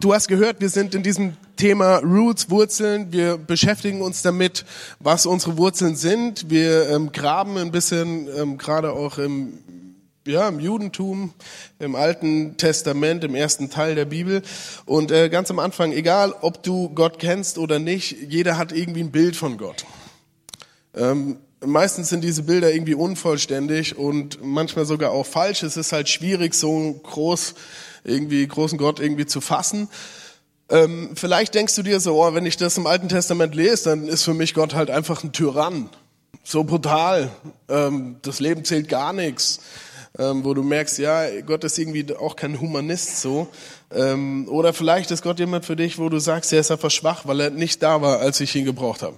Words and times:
Du 0.00 0.14
hast 0.14 0.28
gehört, 0.28 0.60
wir 0.60 0.68
sind 0.68 0.94
in 0.94 1.02
diesem 1.02 1.36
Thema 1.56 1.96
Roots, 1.96 2.50
Wurzeln. 2.50 3.10
Wir 3.10 3.36
beschäftigen 3.36 4.00
uns 4.00 4.22
damit, 4.22 4.64
was 5.00 5.26
unsere 5.26 5.56
Wurzeln 5.56 5.96
sind. 5.96 6.48
Wir 6.48 6.88
ähm, 6.88 7.10
graben 7.10 7.58
ein 7.58 7.72
bisschen, 7.72 8.28
ähm, 8.38 8.58
gerade 8.58 8.92
auch 8.92 9.18
im, 9.18 9.58
ja, 10.24 10.46
im 10.46 10.60
Judentum, 10.60 11.32
im 11.80 11.96
Alten 11.96 12.56
Testament, 12.58 13.24
im 13.24 13.34
ersten 13.34 13.70
Teil 13.70 13.96
der 13.96 14.04
Bibel. 14.04 14.42
Und 14.86 15.10
äh, 15.10 15.28
ganz 15.30 15.50
am 15.50 15.58
Anfang, 15.58 15.90
egal 15.90 16.32
ob 16.42 16.62
du 16.62 16.90
Gott 16.90 17.18
kennst 17.18 17.58
oder 17.58 17.80
nicht, 17.80 18.14
jeder 18.28 18.56
hat 18.56 18.70
irgendwie 18.70 19.00
ein 19.00 19.10
Bild 19.10 19.34
von 19.34 19.58
Gott. 19.58 19.84
Ähm, 20.94 21.38
meistens 21.66 22.08
sind 22.08 22.22
diese 22.22 22.44
Bilder 22.44 22.72
irgendwie 22.72 22.94
unvollständig 22.94 23.98
und 23.98 24.38
manchmal 24.44 24.84
sogar 24.84 25.10
auch 25.10 25.26
falsch. 25.26 25.64
Es 25.64 25.76
ist 25.76 25.90
halt 25.90 26.08
schwierig, 26.08 26.54
so 26.54 27.00
groß 27.02 27.56
irgendwie 28.04 28.46
großen 28.46 28.78
Gott 28.78 29.00
irgendwie 29.00 29.26
zu 29.26 29.40
fassen. 29.40 29.88
Ähm, 30.70 31.10
vielleicht 31.14 31.54
denkst 31.54 31.74
du 31.76 31.82
dir 31.82 31.98
so, 32.00 32.22
oh, 32.22 32.34
wenn 32.34 32.44
ich 32.44 32.56
das 32.56 32.76
im 32.76 32.86
Alten 32.86 33.08
Testament 33.08 33.54
lese, 33.54 33.90
dann 33.90 34.08
ist 34.08 34.24
für 34.24 34.34
mich 34.34 34.54
Gott 34.54 34.74
halt 34.74 34.90
einfach 34.90 35.24
ein 35.24 35.32
Tyrann. 35.32 35.88
So 36.44 36.64
brutal. 36.64 37.30
Ähm, 37.68 38.16
das 38.22 38.40
Leben 38.40 38.64
zählt 38.64 38.88
gar 38.88 39.12
nichts. 39.12 39.60
Ähm, 40.18 40.44
wo 40.44 40.52
du 40.52 40.62
merkst, 40.62 40.98
ja, 40.98 41.40
Gott 41.42 41.64
ist 41.64 41.78
irgendwie 41.78 42.14
auch 42.16 42.34
kein 42.34 42.60
Humanist 42.60 43.20
so. 43.20 43.48
Ähm, 43.94 44.48
oder 44.48 44.72
vielleicht 44.72 45.10
ist 45.10 45.22
Gott 45.22 45.38
jemand 45.38 45.64
für 45.64 45.76
dich, 45.76 45.98
wo 45.98 46.08
du 46.08 46.18
sagst, 46.18 46.52
er 46.52 46.60
ist 46.60 46.70
einfach 46.70 46.90
schwach, 46.90 47.26
weil 47.26 47.40
er 47.40 47.50
nicht 47.50 47.82
da 47.82 48.02
war, 48.02 48.18
als 48.18 48.40
ich 48.40 48.54
ihn 48.56 48.64
gebraucht 48.64 49.02
habe. 49.02 49.16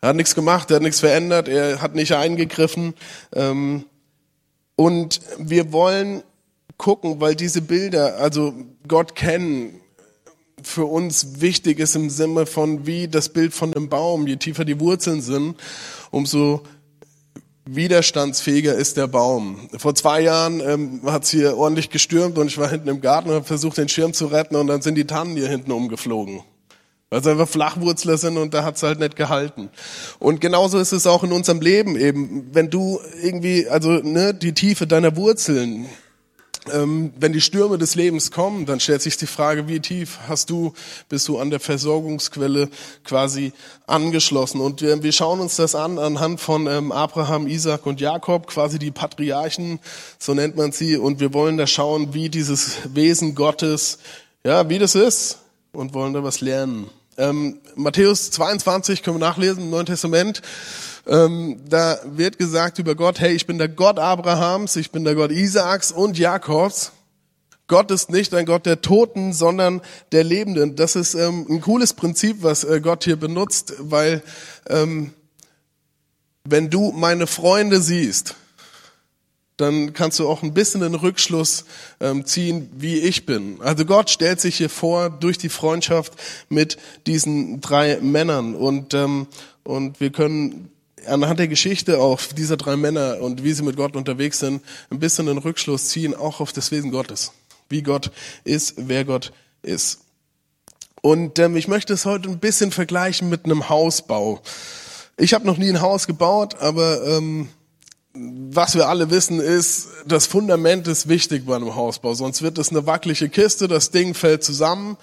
Er 0.00 0.10
hat 0.10 0.16
nichts 0.16 0.34
gemacht, 0.34 0.70
er 0.70 0.76
hat 0.76 0.82
nichts 0.82 1.00
verändert, 1.00 1.48
er 1.48 1.82
hat 1.82 1.94
nicht 1.94 2.14
eingegriffen. 2.14 2.94
Ähm, 3.34 3.84
und 4.76 5.20
wir 5.38 5.72
wollen 5.72 6.22
gucken, 6.80 7.20
weil 7.20 7.36
diese 7.36 7.60
Bilder, 7.60 8.16
also 8.16 8.54
Gott 8.88 9.14
kennen, 9.14 9.80
für 10.62 10.86
uns 10.86 11.40
wichtig 11.40 11.78
ist 11.78 11.94
im 11.94 12.08
Sinne 12.08 12.46
von 12.46 12.86
wie 12.86 13.06
das 13.06 13.28
Bild 13.28 13.52
von 13.52 13.74
einem 13.74 13.88
Baum. 13.88 14.26
Je 14.26 14.36
tiefer 14.36 14.64
die 14.64 14.80
Wurzeln 14.80 15.20
sind, 15.20 15.56
umso 16.10 16.62
widerstandsfähiger 17.66 18.74
ist 18.74 18.96
der 18.96 19.06
Baum. 19.06 19.68
Vor 19.76 19.94
zwei 19.94 20.22
Jahren 20.22 20.60
ähm, 20.60 21.02
hat 21.04 21.24
es 21.24 21.30
hier 21.30 21.56
ordentlich 21.56 21.90
gestürmt 21.90 22.38
und 22.38 22.46
ich 22.46 22.56
war 22.56 22.70
hinten 22.70 22.88
im 22.88 23.02
Garten 23.02 23.28
und 23.28 23.34
habe 23.36 23.44
versucht, 23.44 23.76
den 23.76 23.88
Schirm 23.88 24.14
zu 24.14 24.26
retten 24.26 24.56
und 24.56 24.66
dann 24.66 24.80
sind 24.80 24.94
die 24.94 25.06
Tannen 25.06 25.36
hier 25.36 25.48
hinten 25.48 25.72
umgeflogen. 25.72 26.40
Weil 27.10 27.22
sie 27.22 27.30
einfach 27.30 27.48
Flachwurzler 27.48 28.16
sind 28.16 28.38
und 28.38 28.54
da 28.54 28.64
hat's 28.64 28.82
halt 28.82 29.00
nicht 29.00 29.16
gehalten. 29.16 29.68
Und 30.18 30.40
genauso 30.40 30.78
ist 30.78 30.92
es 30.92 31.06
auch 31.06 31.24
in 31.24 31.32
unserem 31.32 31.60
Leben 31.60 31.96
eben. 31.96 32.48
Wenn 32.52 32.70
du 32.70 33.00
irgendwie, 33.22 33.68
also 33.68 33.90
ne, 33.90 34.32
die 34.32 34.54
Tiefe 34.54 34.86
deiner 34.86 35.16
Wurzeln 35.16 35.86
ähm, 36.72 37.12
wenn 37.18 37.32
die 37.32 37.40
Stürme 37.40 37.78
des 37.78 37.94
Lebens 37.94 38.30
kommen, 38.30 38.66
dann 38.66 38.80
stellt 38.80 39.02
sich 39.02 39.16
die 39.16 39.26
Frage, 39.26 39.66
wie 39.68 39.80
tief 39.80 40.18
hast 40.28 40.50
du, 40.50 40.74
bist 41.08 41.26
du 41.28 41.38
an 41.38 41.50
der 41.50 41.60
Versorgungsquelle 41.60 42.68
quasi 43.04 43.52
angeschlossen? 43.86 44.60
Und 44.60 44.82
wir, 44.82 45.02
wir 45.02 45.12
schauen 45.12 45.40
uns 45.40 45.56
das 45.56 45.74
an 45.74 45.98
anhand 45.98 46.40
von 46.40 46.66
ähm, 46.66 46.92
Abraham, 46.92 47.46
Isaac 47.46 47.86
und 47.86 48.00
Jakob, 48.00 48.46
quasi 48.46 48.78
die 48.78 48.90
Patriarchen, 48.90 49.80
so 50.18 50.34
nennt 50.34 50.56
man 50.56 50.72
sie. 50.72 50.96
Und 50.96 51.20
wir 51.20 51.32
wollen 51.32 51.56
da 51.56 51.66
schauen, 51.66 52.12
wie 52.12 52.28
dieses 52.28 52.76
Wesen 52.94 53.34
Gottes, 53.34 53.98
ja, 54.44 54.68
wie 54.68 54.78
das 54.78 54.94
ist 54.94 55.38
und 55.72 55.94
wollen 55.94 56.12
da 56.12 56.22
was 56.22 56.40
lernen. 56.40 56.90
Ähm, 57.16 57.58
Matthäus 57.74 58.30
22 58.30 59.02
können 59.02 59.16
wir 59.16 59.26
nachlesen 59.26 59.64
im 59.64 59.70
Neuen 59.70 59.86
Testament. 59.86 60.42
Ähm, 61.06 61.60
da 61.68 61.98
wird 62.04 62.38
gesagt 62.38 62.78
über 62.78 62.94
Gott, 62.94 63.20
hey, 63.20 63.32
ich 63.32 63.46
bin 63.46 63.58
der 63.58 63.68
Gott 63.68 63.98
Abrahams, 63.98 64.76
ich 64.76 64.90
bin 64.90 65.04
der 65.04 65.14
Gott 65.14 65.30
Isaaks 65.30 65.92
und 65.92 66.18
Jakobs. 66.18 66.92
Gott 67.66 67.90
ist 67.90 68.10
nicht 68.10 68.34
ein 68.34 68.46
Gott 68.46 68.66
der 68.66 68.82
Toten, 68.82 69.32
sondern 69.32 69.80
der 70.12 70.24
Lebenden. 70.24 70.74
Das 70.74 70.96
ist 70.96 71.14
ähm, 71.14 71.46
ein 71.48 71.60
cooles 71.60 71.94
Prinzip, 71.94 72.42
was 72.42 72.64
äh, 72.64 72.80
Gott 72.80 73.04
hier 73.04 73.16
benutzt, 73.16 73.74
weil 73.78 74.22
ähm, 74.68 75.12
wenn 76.44 76.68
du 76.68 76.90
meine 76.90 77.26
Freunde 77.26 77.80
siehst, 77.80 78.34
dann 79.56 79.92
kannst 79.92 80.18
du 80.18 80.28
auch 80.28 80.42
ein 80.42 80.54
bisschen 80.54 80.80
den 80.80 80.94
Rückschluss 80.94 81.64
ähm, 82.00 82.24
ziehen, 82.24 82.70
wie 82.76 82.98
ich 82.98 83.26
bin. 83.26 83.60
Also 83.60 83.84
Gott 83.84 84.10
stellt 84.10 84.40
sich 84.40 84.56
hier 84.56 84.70
vor 84.70 85.10
durch 85.10 85.38
die 85.38 85.50
Freundschaft 85.50 86.14
mit 86.48 86.78
diesen 87.06 87.60
drei 87.60 87.98
Männern 88.00 88.54
und 88.54 88.94
ähm, 88.94 89.26
und 89.62 90.00
wir 90.00 90.10
können 90.10 90.70
anhand 91.06 91.38
der 91.38 91.48
Geschichte 91.48 91.98
auch 91.98 92.20
dieser 92.20 92.56
drei 92.56 92.76
Männer 92.76 93.18
und 93.20 93.44
wie 93.44 93.52
sie 93.52 93.62
mit 93.62 93.76
Gott 93.76 93.96
unterwegs 93.96 94.38
sind, 94.38 94.62
ein 94.90 94.98
bisschen 94.98 95.26
den 95.26 95.38
Rückschluss 95.38 95.88
ziehen, 95.88 96.14
auch 96.14 96.40
auf 96.40 96.52
das 96.52 96.70
Wesen 96.70 96.90
Gottes. 96.90 97.32
Wie 97.68 97.82
Gott 97.82 98.10
ist, 98.44 98.74
wer 98.76 99.04
Gott 99.04 99.32
ist. 99.62 100.00
Und 101.02 101.38
ähm, 101.38 101.56
ich 101.56 101.68
möchte 101.68 101.92
es 101.92 102.04
heute 102.04 102.28
ein 102.28 102.38
bisschen 102.38 102.72
vergleichen 102.72 103.28
mit 103.28 103.44
einem 103.44 103.68
Hausbau. 103.68 104.42
Ich 105.16 105.34
habe 105.34 105.46
noch 105.46 105.56
nie 105.56 105.68
ein 105.68 105.80
Haus 105.80 106.06
gebaut, 106.06 106.56
aber 106.60 107.06
ähm, 107.06 107.48
was 108.12 108.74
wir 108.74 108.88
alle 108.88 109.10
wissen 109.10 109.40
ist, 109.40 109.88
das 110.04 110.26
Fundament 110.26 110.88
ist 110.88 111.08
wichtig 111.08 111.46
bei 111.46 111.56
einem 111.56 111.74
Hausbau, 111.74 112.14
sonst 112.14 112.42
wird 112.42 112.58
es 112.58 112.70
eine 112.70 112.86
wackelige 112.86 113.28
Kiste, 113.28 113.68
das 113.68 113.90
Ding 113.90 114.14
fällt 114.14 114.42
zusammen. 114.42 114.96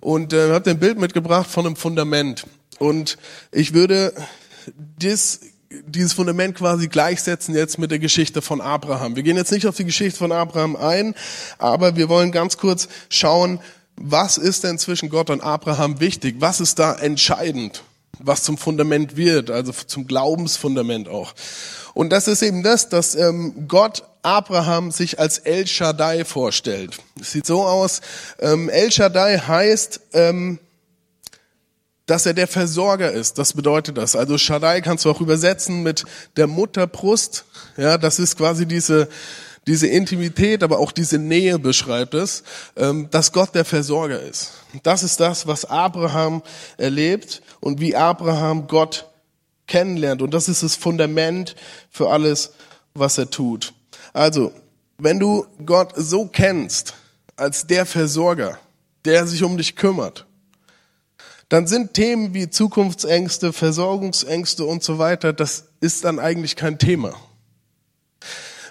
Und 0.00 0.32
äh, 0.32 0.50
habe 0.52 0.70
ein 0.70 0.78
Bild 0.78 0.98
mitgebracht 0.98 1.50
von 1.50 1.66
einem 1.66 1.76
Fundament. 1.76 2.46
Und 2.78 3.18
ich 3.52 3.74
würde 3.74 4.14
das, 4.98 5.40
dieses 5.86 6.12
Fundament 6.12 6.56
quasi 6.56 6.88
gleichsetzen 6.88 7.54
jetzt 7.54 7.78
mit 7.78 7.90
der 7.90 7.98
Geschichte 7.98 8.42
von 8.42 8.60
Abraham. 8.60 9.16
Wir 9.16 9.22
gehen 9.22 9.36
jetzt 9.36 9.52
nicht 9.52 9.66
auf 9.66 9.76
die 9.76 9.84
Geschichte 9.84 10.18
von 10.18 10.32
Abraham 10.32 10.76
ein, 10.76 11.14
aber 11.58 11.96
wir 11.96 12.08
wollen 12.08 12.32
ganz 12.32 12.56
kurz 12.56 12.88
schauen, 13.08 13.60
was 13.96 14.38
ist 14.38 14.64
denn 14.64 14.78
zwischen 14.78 15.10
Gott 15.10 15.30
und 15.30 15.42
Abraham 15.42 16.00
wichtig? 16.00 16.36
Was 16.38 16.60
ist 16.60 16.78
da 16.78 16.94
entscheidend? 16.94 17.84
Was 18.18 18.42
zum 18.42 18.58
Fundament 18.58 19.16
wird, 19.16 19.50
also 19.50 19.72
zum 19.72 20.06
Glaubensfundament 20.06 21.08
auch. 21.08 21.34
Und 21.94 22.10
das 22.10 22.28
ist 22.28 22.42
eben 22.42 22.62
das, 22.62 22.88
dass 22.88 23.14
ähm, 23.14 23.66
Gott 23.68 24.04
Abraham 24.22 24.90
sich 24.90 25.18
als 25.18 25.38
El 25.38 25.66
Shaddai 25.66 26.24
vorstellt. 26.24 26.98
Es 27.20 27.32
sieht 27.32 27.46
so 27.46 27.64
aus, 27.64 28.00
ähm, 28.38 28.68
El 28.68 28.90
Shaddai 28.90 29.38
heißt, 29.38 30.00
ähm, 30.12 30.58
dass 32.10 32.26
er 32.26 32.34
der 32.34 32.48
Versorger 32.48 33.12
ist. 33.12 33.38
Das 33.38 33.52
bedeutet 33.52 33.96
das. 33.96 34.16
Also 34.16 34.36
Shaddai 34.36 34.80
kannst 34.80 35.04
du 35.04 35.10
auch 35.10 35.20
übersetzen 35.20 35.84
mit 35.84 36.04
der 36.36 36.48
Mutterbrust. 36.48 37.44
Ja, 37.76 37.98
das 37.98 38.18
ist 38.18 38.36
quasi 38.36 38.66
diese, 38.66 39.08
diese 39.68 39.86
Intimität, 39.86 40.64
aber 40.64 40.80
auch 40.80 40.90
diese 40.90 41.18
Nähe 41.18 41.60
beschreibt 41.60 42.14
es, 42.14 42.42
ähm, 42.76 43.06
dass 43.12 43.30
Gott 43.30 43.54
der 43.54 43.64
Versorger 43.64 44.20
ist. 44.20 44.50
Das 44.82 45.04
ist 45.04 45.20
das, 45.20 45.46
was 45.46 45.64
Abraham 45.66 46.42
erlebt 46.78 47.42
und 47.60 47.80
wie 47.80 47.94
Abraham 47.94 48.66
Gott 48.66 49.06
kennenlernt. 49.68 50.20
Und 50.20 50.34
das 50.34 50.48
ist 50.48 50.64
das 50.64 50.74
Fundament 50.74 51.54
für 51.90 52.10
alles, 52.10 52.54
was 52.92 53.18
er 53.18 53.30
tut. 53.30 53.72
Also, 54.12 54.50
wenn 54.98 55.20
du 55.20 55.46
Gott 55.64 55.92
so 55.94 56.26
kennst, 56.26 56.94
als 57.36 57.68
der 57.68 57.86
Versorger, 57.86 58.58
der 59.04 59.28
sich 59.28 59.44
um 59.44 59.56
dich 59.56 59.76
kümmert, 59.76 60.26
dann 61.50 61.66
sind 61.66 61.94
Themen 61.94 62.32
wie 62.32 62.48
Zukunftsängste, 62.48 63.52
Versorgungsängste 63.52 64.64
und 64.64 64.82
so 64.84 64.98
weiter, 64.98 65.32
das 65.32 65.64
ist 65.80 66.04
dann 66.04 66.20
eigentlich 66.20 66.54
kein 66.56 66.78
Thema. 66.78 67.14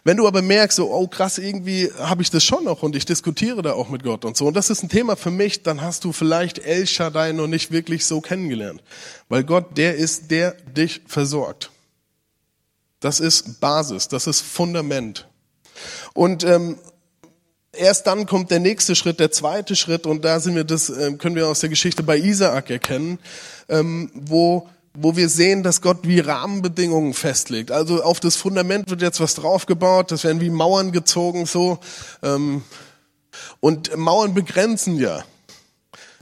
Wenn 0.05 0.15
du 0.15 0.25
aber 0.25 0.41
merkst, 0.41 0.77
so, 0.77 0.89
oh 0.89 1.07
krass, 1.07 1.37
irgendwie 1.37 1.91
habe 1.99 2.21
ich 2.21 2.31
das 2.31 2.43
schon 2.43 2.63
noch 2.63 2.81
und 2.81 2.95
ich 2.95 3.05
diskutiere 3.05 3.61
da 3.61 3.73
auch 3.73 3.89
mit 3.89 4.03
Gott 4.03 4.23
und 4.23 4.37
so, 4.37 4.47
und 4.47 4.53
das 4.53 4.69
ist 4.69 4.81
ein 4.81 4.87
Thema 4.87 5.17
für 5.17 5.29
mich, 5.29 5.61
dann 5.61 5.81
hast 5.81 6.05
du 6.05 6.13
vielleicht 6.13 6.59
El 6.59 6.87
Shaddai 6.87 7.33
noch 7.33 7.47
nicht 7.47 7.69
wirklich 7.69 8.05
so 8.05 8.21
kennengelernt. 8.21 8.81
Weil 9.27 9.43
Gott, 9.43 9.77
der 9.77 9.95
ist, 9.95 10.31
der 10.31 10.51
dich 10.51 11.01
versorgt. 11.05 11.71
Das 13.01 13.19
ist 13.19 13.59
Basis, 13.59 14.07
das 14.07 14.25
ist 14.25 14.39
Fundament. 14.39 15.27
Und 16.13 16.45
ähm, 16.45 16.77
erst 17.73 18.07
dann 18.07 18.25
kommt 18.25 18.51
der 18.51 18.59
nächste 18.59 18.95
Schritt, 18.95 19.19
der 19.19 19.31
zweite 19.31 19.75
Schritt, 19.75 20.05
und 20.05 20.25
da 20.25 20.39
sind 20.39 20.55
wir 20.55 20.63
das, 20.63 20.89
ähm, 20.89 21.17
können 21.17 21.35
wir 21.35 21.47
aus 21.47 21.59
der 21.59 21.69
Geschichte 21.69 22.03
bei 22.03 22.17
Isaak 22.17 22.69
erkennen, 22.69 23.19
ähm, 23.67 24.11
wo, 24.13 24.67
wo 24.93 25.15
wir 25.15 25.29
sehen, 25.29 25.63
dass 25.63 25.81
Gott 25.81 25.99
wie 26.03 26.19
Rahmenbedingungen 26.19 27.13
festlegt. 27.13 27.71
Also 27.71 28.03
auf 28.03 28.19
das 28.19 28.35
Fundament 28.35 28.89
wird 28.89 29.01
jetzt 29.01 29.19
was 29.19 29.35
draufgebaut, 29.35 30.11
das 30.11 30.23
werden 30.23 30.41
wie 30.41 30.49
Mauern 30.49 30.91
gezogen, 30.91 31.45
so. 31.45 31.79
Ähm, 32.23 32.63
und 33.59 33.95
Mauern 33.95 34.33
begrenzen 34.33 34.97
ja. 34.97 35.23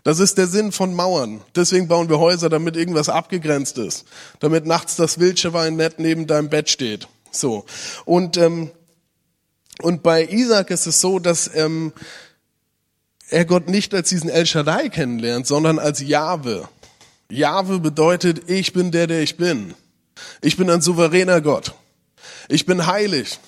Das 0.03 0.19
ist 0.19 0.37
der 0.37 0.47
Sinn 0.47 0.71
von 0.71 0.93
Mauern. 0.93 1.41
Deswegen 1.53 1.89
bauen 1.89 2.07
wir 2.07 2.19
Häuser, 2.19 2.47
damit 2.47 2.77
irgendwas 2.77 3.09
abgegrenzt 3.09 3.77
ist. 3.77 4.05
Damit 4.39 4.65
nachts 4.65 4.95
das 4.95 5.19
Wildschwein 5.19 5.75
nett 5.75 5.99
neben 5.99 6.27
deinem 6.27 6.49
Bett 6.49 6.69
steht. 6.69 7.09
So. 7.31 7.65
Und 8.05 8.37
ähm, 8.37 8.71
und 9.81 10.03
bei 10.03 10.25
Isaac 10.25 10.71
ist 10.71 10.87
es 10.87 11.01
so, 11.01 11.19
dass 11.19 11.49
ähm, 11.53 11.93
er 13.29 13.45
Gott 13.45 13.67
nicht 13.69 13.93
als 13.93 14.09
diesen 14.09 14.29
El 14.29 14.45
Shaddai 14.45 14.89
kennenlernt, 14.89 15.47
sondern 15.47 15.79
als 15.79 15.99
Jahwe. 15.99 16.67
Jahwe 17.29 17.79
bedeutet, 17.79 18.49
ich 18.49 18.73
bin 18.73 18.91
der, 18.91 19.07
der 19.07 19.21
ich 19.21 19.37
bin. 19.37 19.73
Ich 20.41 20.57
bin 20.57 20.69
ein 20.69 20.81
souveräner 20.81 21.41
Gott. 21.41 21.75
Ich 22.49 22.65
bin 22.65 22.87
heilig. 22.87 23.39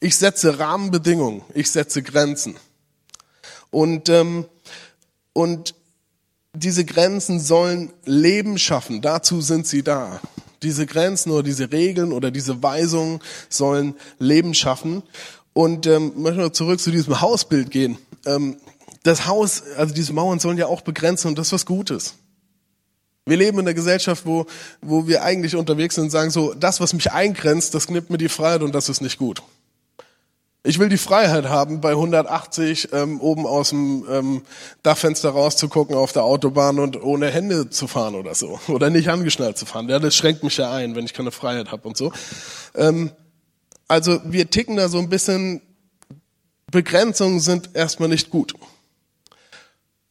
Ich 0.00 0.16
setze 0.16 0.58
Rahmenbedingungen. 0.58 1.42
Ich 1.54 1.70
setze 1.70 2.02
Grenzen. 2.02 2.56
Und 3.70 4.08
ähm, 4.08 4.46
und 5.32 5.74
diese 6.54 6.84
Grenzen 6.84 7.40
sollen 7.40 7.92
Leben 8.04 8.58
schaffen. 8.58 9.00
Dazu 9.00 9.40
sind 9.40 9.66
sie 9.66 9.82
da. 9.82 10.20
Diese 10.62 10.86
Grenzen 10.86 11.30
oder 11.30 11.42
diese 11.42 11.72
Regeln 11.72 12.12
oder 12.12 12.30
diese 12.30 12.62
Weisungen 12.62 13.20
sollen 13.48 13.94
Leben 14.18 14.54
schaffen. 14.54 15.02
Und 15.54 15.86
ähm, 15.86 16.12
möchte 16.16 16.40
mal 16.40 16.52
zurück 16.52 16.80
zu 16.80 16.90
diesem 16.90 17.20
Hausbild 17.20 17.70
gehen. 17.70 17.98
Ähm, 18.24 18.56
das 19.02 19.26
Haus, 19.26 19.62
also 19.76 19.94
diese 19.94 20.12
Mauern 20.12 20.38
sollen 20.38 20.58
ja 20.58 20.66
auch 20.66 20.80
begrenzen 20.80 21.28
und 21.28 21.38
das 21.38 21.48
ist 21.48 21.52
was 21.52 21.66
Gutes. 21.66 22.14
Wir 23.24 23.36
leben 23.36 23.58
in 23.58 23.66
einer 23.66 23.74
Gesellschaft, 23.74 24.26
wo, 24.26 24.46
wo 24.80 25.06
wir 25.06 25.22
eigentlich 25.22 25.54
unterwegs 25.54 25.94
sind 25.94 26.04
und 26.04 26.10
sagen 26.10 26.30
so, 26.30 26.54
das, 26.54 26.80
was 26.80 26.92
mich 26.92 27.12
eingrenzt, 27.12 27.74
das 27.74 27.88
nimmt 27.88 28.10
mir 28.10 28.18
die 28.18 28.28
Freiheit 28.28 28.62
und 28.62 28.74
das 28.74 28.88
ist 28.88 29.00
nicht 29.00 29.18
gut. 29.18 29.42
Ich 30.64 30.78
will 30.78 30.88
die 30.88 30.96
Freiheit 30.96 31.46
haben, 31.46 31.80
bei 31.80 31.90
180 31.90 32.92
ähm, 32.92 33.20
oben 33.20 33.46
aus 33.46 33.70
dem 33.70 34.06
ähm, 34.08 34.42
Dachfenster 34.84 35.30
rauszugucken 35.30 35.96
auf 35.96 36.12
der 36.12 36.22
Autobahn 36.22 36.78
und 36.78 37.02
ohne 37.02 37.30
Hände 37.30 37.68
zu 37.68 37.88
fahren 37.88 38.14
oder 38.14 38.36
so. 38.36 38.60
Oder 38.68 38.88
nicht 38.88 39.08
angeschnallt 39.08 39.58
zu 39.58 39.66
fahren. 39.66 39.88
Ja, 39.88 39.98
das 39.98 40.14
schränkt 40.14 40.44
mich 40.44 40.56
ja 40.56 40.70
ein, 40.72 40.94
wenn 40.94 41.04
ich 41.04 41.14
keine 41.14 41.32
Freiheit 41.32 41.72
habe 41.72 41.88
und 41.88 41.96
so. 41.96 42.12
Ähm, 42.76 43.10
also 43.92 44.22
wir 44.24 44.48
ticken 44.48 44.76
da 44.76 44.88
so 44.88 44.98
ein 44.98 45.10
bisschen, 45.10 45.60
Begrenzungen 46.70 47.40
sind 47.40 47.70
erstmal 47.74 48.08
nicht 48.08 48.30
gut. 48.30 48.54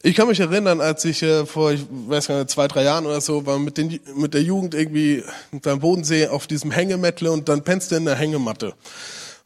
Ich 0.04 0.16
kann 0.16 0.28
mich 0.28 0.40
erinnern, 0.40 0.82
als 0.82 1.04
ich 1.04 1.24
äh, 1.24 1.48
vor, 1.48 1.72
ich 1.72 1.88
weiß 1.90 2.28
gar 2.28 2.38
nicht, 2.38 2.52
zwei, 2.52 2.68
drei 2.68 2.84
Jahren 2.84 3.08
oder 3.08 3.22
so, 3.22 3.48
war 3.48 3.58
mit, 3.58 3.80
den, 3.80 4.00
mit 4.16 4.36
der 4.36 4.44
Jugend 4.44 4.76
irgendwie 4.76 5.24
beim 5.52 5.80
Bodensee 5.80 6.28
auf 6.28 6.46
diesem 6.46 6.70
Hängemettle 6.70 7.32
und 7.32 7.50
dann 7.50 7.64
pennst 7.64 7.92
du 7.92 7.96
in 7.96 8.06
der 8.06 8.16
Hängematte 8.16 8.76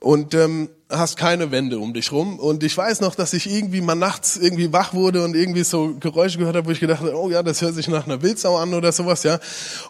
und 0.02 0.34
ähm, 0.34 0.70
hast 0.90 1.16
keine 1.16 1.52
Wände 1.52 1.80
um 1.80 1.94
dich 1.94 2.12
rum. 2.12 2.38
Und 2.38 2.62
ich 2.64 2.76
weiß 2.76 3.00
noch, 3.00 3.16
dass 3.16 3.32
ich 3.32 3.50
irgendwie 3.50 3.80
mal 3.80 3.96
nachts 3.96 4.36
irgendwie 4.36 4.74
wach 4.74 4.94
wurde 4.94 5.24
und 5.24 5.34
irgendwie 5.34 5.64
so 5.64 5.96
Geräusche 6.02 6.40
gehört 6.40 6.58
habe, 6.58 6.68
wo 6.68 6.72
ich 6.72 6.82
gedacht 6.82 7.00
habe, 7.00 7.18
oh 7.18 7.30
ja, 7.30 7.42
das 7.42 7.62
hört 7.62 7.76
sich 7.76 7.88
nach 7.88 8.06
einer 8.06 8.22
Wildsau 8.22 8.58
an 8.58 8.74
oder 8.74 8.92
sowas, 8.92 9.24
ja. 9.24 9.40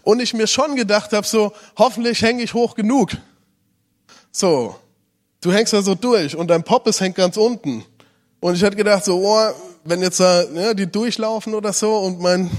Und 0.03 0.21
ich 0.21 0.35
mir 0.35 0.45
schon 0.45 0.75
gedacht 0.75 1.13
habe, 1.13 1.25
so, 1.25 1.51
hoffentlich 1.77 2.21
hänge 2.21 2.43
ich 2.43 2.53
hoch 2.53 2.75
genug. 2.75 3.09
So, 4.37 4.75
du 5.39 5.53
hängst 5.53 5.71
da 5.71 5.81
so 5.81 5.95
durch 5.95 6.35
und 6.35 6.49
dein 6.49 6.61
Poppes 6.61 6.99
hängt 6.99 7.15
ganz 7.15 7.37
unten. 7.37 7.85
Und 8.41 8.55
ich 8.55 8.63
hatte 8.65 8.75
gedacht, 8.75 9.05
so, 9.05 9.25
oh, 9.25 9.53
wenn 9.85 10.01
jetzt 10.01 10.19
da 10.19 10.43
ja, 10.43 10.73
die 10.73 10.91
durchlaufen 10.91 11.53
oder 11.53 11.71
so 11.71 11.99
und 11.99 12.19
mein 12.19 12.51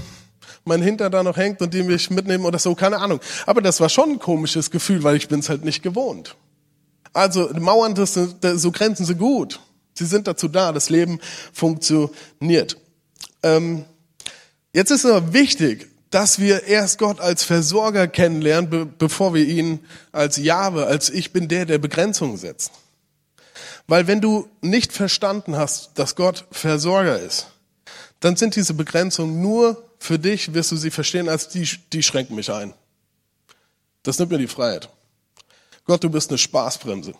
mein 0.65 0.81
Hinter 0.81 1.11
da 1.11 1.21
noch 1.21 1.37
hängt 1.37 1.61
und 1.61 1.71
die 1.75 1.83
mich 1.83 2.09
mitnehmen 2.09 2.45
oder 2.45 2.57
so, 2.57 2.73
keine 2.73 2.97
Ahnung. 2.97 3.19
Aber 3.45 3.61
das 3.61 3.79
war 3.79 3.89
schon 3.89 4.13
ein 4.13 4.19
komisches 4.19 4.71
Gefühl, 4.71 5.03
weil 5.03 5.17
ich 5.17 5.27
bin 5.27 5.39
es 5.39 5.49
halt 5.49 5.63
nicht 5.63 5.83
gewohnt. 5.83 6.35
Also 7.13 7.47
Mauern, 7.53 7.93
das, 7.93 8.15
so 8.15 8.71
Grenzen 8.71 9.05
sind 9.05 9.19
gut. 9.19 9.59
Sie 9.93 10.05
sind 10.05 10.25
dazu 10.25 10.47
da, 10.47 10.71
das 10.71 10.89
Leben 10.89 11.19
funktioniert. 11.53 12.75
Ähm, 13.43 13.85
jetzt 14.73 14.89
ist 14.89 15.05
aber 15.05 15.31
wichtig, 15.31 15.87
dass 16.09 16.39
wir 16.39 16.63
erst 16.63 16.99
Gott 16.99 17.19
als 17.19 17.43
Versorger 17.43 18.07
kennenlernen, 18.07 18.69
be 18.69 18.85
bevor 18.85 19.33
wir 19.33 19.45
ihn 19.45 19.79
als 20.11 20.37
Jahwe, 20.37 20.87
als 20.87 21.09
ich 21.09 21.33
bin 21.33 21.47
der, 21.47 21.65
der 21.65 21.77
Begrenzungen 21.77 22.37
setzt. 22.37 22.71
Weil 23.87 24.07
wenn 24.07 24.21
du 24.21 24.47
nicht 24.61 24.93
verstanden 24.93 25.55
hast, 25.55 25.91
dass 25.95 26.15
Gott 26.15 26.45
Versorger 26.51 27.19
ist, 27.19 27.47
dann 28.19 28.35
sind 28.35 28.55
diese 28.55 28.73
Begrenzungen 28.73 29.41
nur 29.41 29.83
für 29.99 30.19
dich, 30.19 30.53
wirst 30.53 30.71
du 30.71 30.75
sie 30.75 30.91
verstehen, 30.91 31.29
als 31.29 31.49
die, 31.49 31.67
die 31.93 32.03
schränken 32.03 32.35
mich 32.35 32.51
ein. 32.51 32.73
Das 34.03 34.19
nimmt 34.19 34.31
mir 34.31 34.37
die 34.37 34.47
Freiheit. 34.47 34.89
Gott, 35.85 36.03
du 36.03 36.09
bist 36.09 36.29
eine 36.29 36.37
Spaßbremse. 36.37 37.13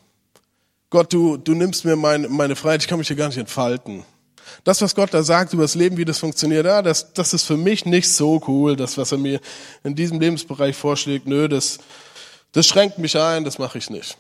Gott, 0.90 1.12
du, 1.12 1.38
du 1.38 1.54
nimmst 1.54 1.86
mir 1.86 1.96
meine, 1.96 2.30
meine 2.30 2.56
Freiheit, 2.56 2.82
ich 2.82 2.88
kann 2.88 3.00
mich 3.00 3.08
hier 3.08 3.18
gar 3.18 3.28
nicht 3.28 3.38
entfalten. 3.38 4.06
Das, 4.64 4.82
was 4.82 4.96
Gott 4.96 5.14
da 5.14 5.24
sagt 5.24 5.54
über 5.54 5.64
das 5.64 5.76
Leben, 5.76 5.98
wie 5.98 6.06
das 6.06 6.20
funktioniert, 6.20 6.66
ja, 6.66 6.82
das, 6.82 7.14
das 7.14 7.34
ist 7.34 7.44
für 7.44 7.58
mich 7.58 7.86
nicht 7.86 8.10
so 8.10 8.42
cool. 8.48 8.76
Das, 8.76 8.98
was 8.98 9.12
er 9.12 9.18
mir 9.18 9.40
in 9.84 9.96
diesem 9.96 10.20
Lebensbereich 10.20 10.76
vorschlägt, 10.76 11.28
nö, 11.28 11.48
das, 11.48 11.80
das 12.52 12.68
schränkt 12.68 12.98
mich 12.98 13.18
ein, 13.18 13.44
das 13.44 13.60
mache 13.60 13.78
ich 13.78 13.90
nicht. 13.90 14.18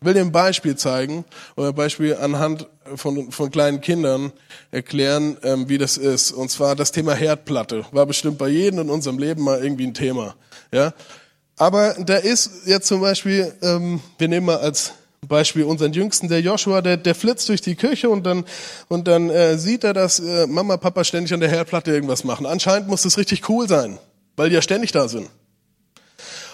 Ich 0.00 0.06
will 0.06 0.14
dir 0.14 0.20
ein 0.20 0.32
Beispiel 0.32 0.76
zeigen 0.76 1.26
oder 1.56 1.68
ein 1.68 1.74
Beispiel 1.74 2.16
anhand 2.16 2.66
von, 2.96 3.30
von 3.30 3.50
kleinen 3.50 3.82
Kindern 3.82 4.32
erklären, 4.70 5.36
ähm, 5.42 5.68
wie 5.68 5.76
das 5.76 5.98
ist. 5.98 6.32
Und 6.32 6.50
zwar 6.50 6.74
das 6.74 6.90
Thema 6.90 7.12
Herdplatte. 7.12 7.84
War 7.92 8.06
bestimmt 8.06 8.38
bei 8.38 8.48
jedem 8.48 8.80
in 8.80 8.90
unserem 8.90 9.18
Leben 9.18 9.42
mal 9.42 9.62
irgendwie 9.62 9.86
ein 9.86 9.92
Thema. 9.92 10.36
Ja, 10.72 10.94
aber 11.56 11.94
da 11.98 12.16
ist 12.16 12.66
jetzt 12.66 12.86
zum 12.86 13.02
Beispiel, 13.02 13.52
ähm, 13.60 14.00
wir 14.16 14.28
nehmen 14.28 14.46
mal 14.46 14.56
als 14.56 14.94
Beispiel 15.28 15.64
unseren 15.64 15.92
Jüngsten, 15.92 16.28
der 16.28 16.40
Joshua, 16.40 16.80
der, 16.80 16.96
der 16.96 17.14
flitzt 17.14 17.48
durch 17.48 17.60
die 17.60 17.76
Küche 17.76 18.08
und 18.08 18.24
dann, 18.24 18.44
und 18.88 19.06
dann 19.06 19.28
äh, 19.30 19.58
sieht 19.58 19.84
er, 19.84 19.92
dass 19.92 20.18
äh, 20.18 20.46
Mama, 20.46 20.76
Papa 20.76 21.04
ständig 21.04 21.34
an 21.34 21.40
der 21.40 21.50
Herdplatte 21.50 21.92
irgendwas 21.92 22.24
machen. 22.24 22.46
Anscheinend 22.46 22.88
muss 22.88 23.02
das 23.02 23.18
richtig 23.18 23.48
cool 23.48 23.68
sein, 23.68 23.98
weil 24.36 24.48
die 24.48 24.54
ja 24.54 24.62
ständig 24.62 24.92
da 24.92 25.08
sind. 25.08 25.28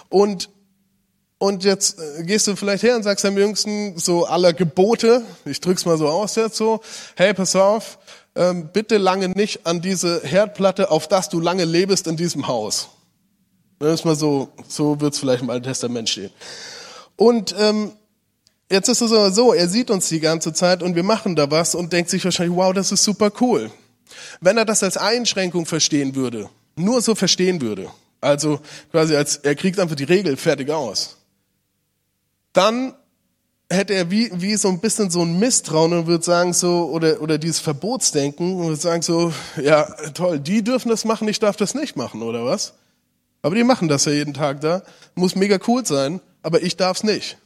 Und, 0.08 0.50
und 1.38 1.64
jetzt 1.64 1.98
äh, 2.00 2.24
gehst 2.24 2.46
du 2.48 2.56
vielleicht 2.56 2.82
her 2.82 2.96
und 2.96 3.04
sagst 3.04 3.24
deinem 3.24 3.38
Jüngsten 3.38 3.98
so 3.98 4.26
aller 4.26 4.52
Gebote, 4.52 5.22
ich 5.44 5.60
drück's 5.60 5.84
mal 5.84 5.96
so 5.96 6.08
aus 6.08 6.34
jetzt 6.34 6.56
so, 6.56 6.80
hey, 7.14 7.34
pass 7.34 7.54
auf, 7.54 7.98
ähm, 8.34 8.70
bitte 8.72 8.98
lange 8.98 9.28
nicht 9.28 9.64
an 9.66 9.80
diese 9.80 10.22
Herdplatte, 10.22 10.90
auf 10.90 11.06
das 11.08 11.28
du 11.28 11.40
lange 11.40 11.64
lebst 11.64 12.06
in 12.06 12.16
diesem 12.16 12.48
Haus. 12.48 12.88
Das 13.78 14.00
ist 14.00 14.04
mal 14.04 14.16
so, 14.16 14.48
so 14.68 15.00
wird 15.00 15.14
es 15.14 15.20
vielleicht 15.20 15.42
im 15.42 15.50
Alten 15.50 15.64
Testament 15.64 16.08
stehen. 16.08 16.30
Und 17.16 17.54
ähm, 17.58 17.92
jetzt 18.70 18.88
ist 18.88 19.00
es 19.00 19.12
aber 19.12 19.30
so, 19.30 19.52
er 19.52 19.68
sieht 19.68 19.90
uns 19.90 20.08
die 20.08 20.20
ganze 20.20 20.52
Zeit 20.52 20.82
und 20.82 20.94
wir 20.94 21.02
machen 21.02 21.36
da 21.36 21.50
was 21.50 21.74
und 21.74 21.92
denkt 21.92 22.10
sich 22.10 22.24
wahrscheinlich, 22.24 22.56
wow, 22.56 22.72
das 22.72 22.92
ist 22.92 23.04
super 23.04 23.30
cool. 23.40 23.70
Wenn 24.40 24.56
er 24.56 24.64
das 24.64 24.82
als 24.82 24.96
Einschränkung 24.96 25.66
verstehen 25.66 26.14
würde, 26.14 26.48
nur 26.76 27.00
so 27.00 27.14
verstehen 27.14 27.60
würde, 27.60 27.90
also 28.20 28.60
quasi 28.90 29.16
als 29.16 29.36
er 29.36 29.54
kriegt 29.54 29.78
einfach 29.78 29.96
die 29.96 30.04
Regel 30.04 30.36
fertig 30.36 30.70
aus, 30.70 31.16
dann 32.52 32.94
hätte 33.70 33.94
er 33.94 34.10
wie, 34.10 34.30
wie 34.34 34.56
so 34.56 34.68
ein 34.68 34.80
bisschen 34.80 35.10
so 35.10 35.22
ein 35.22 35.38
Misstrauen 35.38 35.92
und 35.92 36.06
würde 36.06 36.24
sagen 36.24 36.52
so, 36.52 36.88
oder, 36.90 37.20
oder 37.20 37.38
dieses 37.38 37.58
Verbotsdenken 37.58 38.56
und 38.56 38.68
würde 38.68 38.80
sagen 38.80 39.02
so, 39.02 39.32
ja, 39.60 39.84
toll, 40.14 40.38
die 40.40 40.62
dürfen 40.62 40.88
das 40.88 41.04
machen, 41.04 41.28
ich 41.28 41.40
darf 41.40 41.56
das 41.56 41.74
nicht 41.74 41.96
machen, 41.96 42.22
oder 42.22 42.44
was? 42.44 42.74
Aber 43.42 43.54
die 43.54 43.64
machen 43.64 43.88
das 43.88 44.04
ja 44.04 44.12
jeden 44.12 44.34
Tag 44.34 44.60
da. 44.60 44.82
Muss 45.14 45.36
mega 45.36 45.58
cool 45.68 45.84
sein, 45.86 46.20
aber 46.42 46.62
ich 46.62 46.76
darf's 46.76 47.04
nicht. 47.04 47.38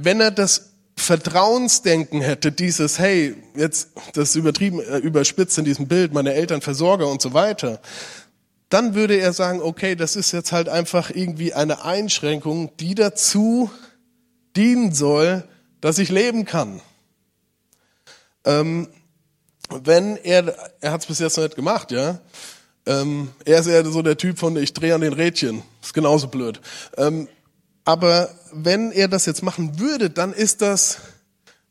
Wenn 0.00 0.20
er 0.20 0.30
das 0.30 0.70
Vertrauensdenken 0.96 2.20
hätte, 2.20 2.52
dieses, 2.52 2.98
hey, 2.98 3.34
jetzt, 3.54 3.90
das 4.14 4.30
ist 4.30 4.34
übertrieben, 4.36 4.80
äh, 4.80 4.98
überspitzt 4.98 5.58
in 5.58 5.64
diesem 5.64 5.88
Bild, 5.88 6.12
meine 6.12 6.34
Eltern 6.34 6.60
Versorger 6.60 7.08
und 7.08 7.22
so 7.22 7.34
weiter, 7.34 7.80
dann 8.68 8.94
würde 8.94 9.16
er 9.16 9.32
sagen, 9.32 9.62
okay, 9.62 9.96
das 9.96 10.14
ist 10.14 10.32
jetzt 10.32 10.52
halt 10.52 10.68
einfach 10.68 11.10
irgendwie 11.10 11.54
eine 11.54 11.84
Einschränkung, 11.84 12.76
die 12.78 12.94
dazu 12.94 13.70
dienen 14.56 14.92
soll, 14.92 15.44
dass 15.80 15.98
ich 15.98 16.10
leben 16.10 16.44
kann. 16.44 16.80
Ähm, 18.44 18.88
wenn 19.70 20.16
er, 20.16 20.54
er 20.80 20.92
hat 20.92 21.00
es 21.00 21.06
bis 21.06 21.18
jetzt 21.18 21.36
noch 21.36 21.44
nicht 21.44 21.56
gemacht, 21.56 21.90
ja, 21.90 22.20
ähm, 22.86 23.30
er 23.44 23.60
ist 23.60 23.66
eher 23.66 23.84
so 23.84 24.02
der 24.02 24.16
Typ 24.16 24.38
von, 24.38 24.56
ich 24.56 24.72
drehe 24.72 24.94
an 24.94 25.02
den 25.02 25.12
Rädchen. 25.12 25.62
Ist 25.82 25.92
genauso 25.92 26.28
blöd. 26.28 26.60
Ähm, 26.96 27.28
aber 27.88 28.28
wenn 28.52 28.92
er 28.92 29.08
das 29.08 29.24
jetzt 29.24 29.42
machen 29.42 29.78
würde, 29.80 30.10
dann 30.10 30.34
ist 30.34 30.60
das, 30.60 30.98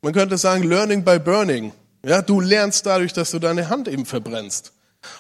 man 0.02 0.14
könnte 0.14 0.40
sagen, 0.40 0.64
Learning 0.64 1.04
by 1.04 1.20
Burning. 1.20 1.74
Ja, 2.04 2.24
du 2.24 2.42
lernst 2.42 2.88
dadurch, 2.88 3.14
dass 3.14 3.30
du 3.30 3.38
deine 3.38 3.70
Hand 3.70 3.88
eben 3.88 4.04
verbrennst. 4.04 4.74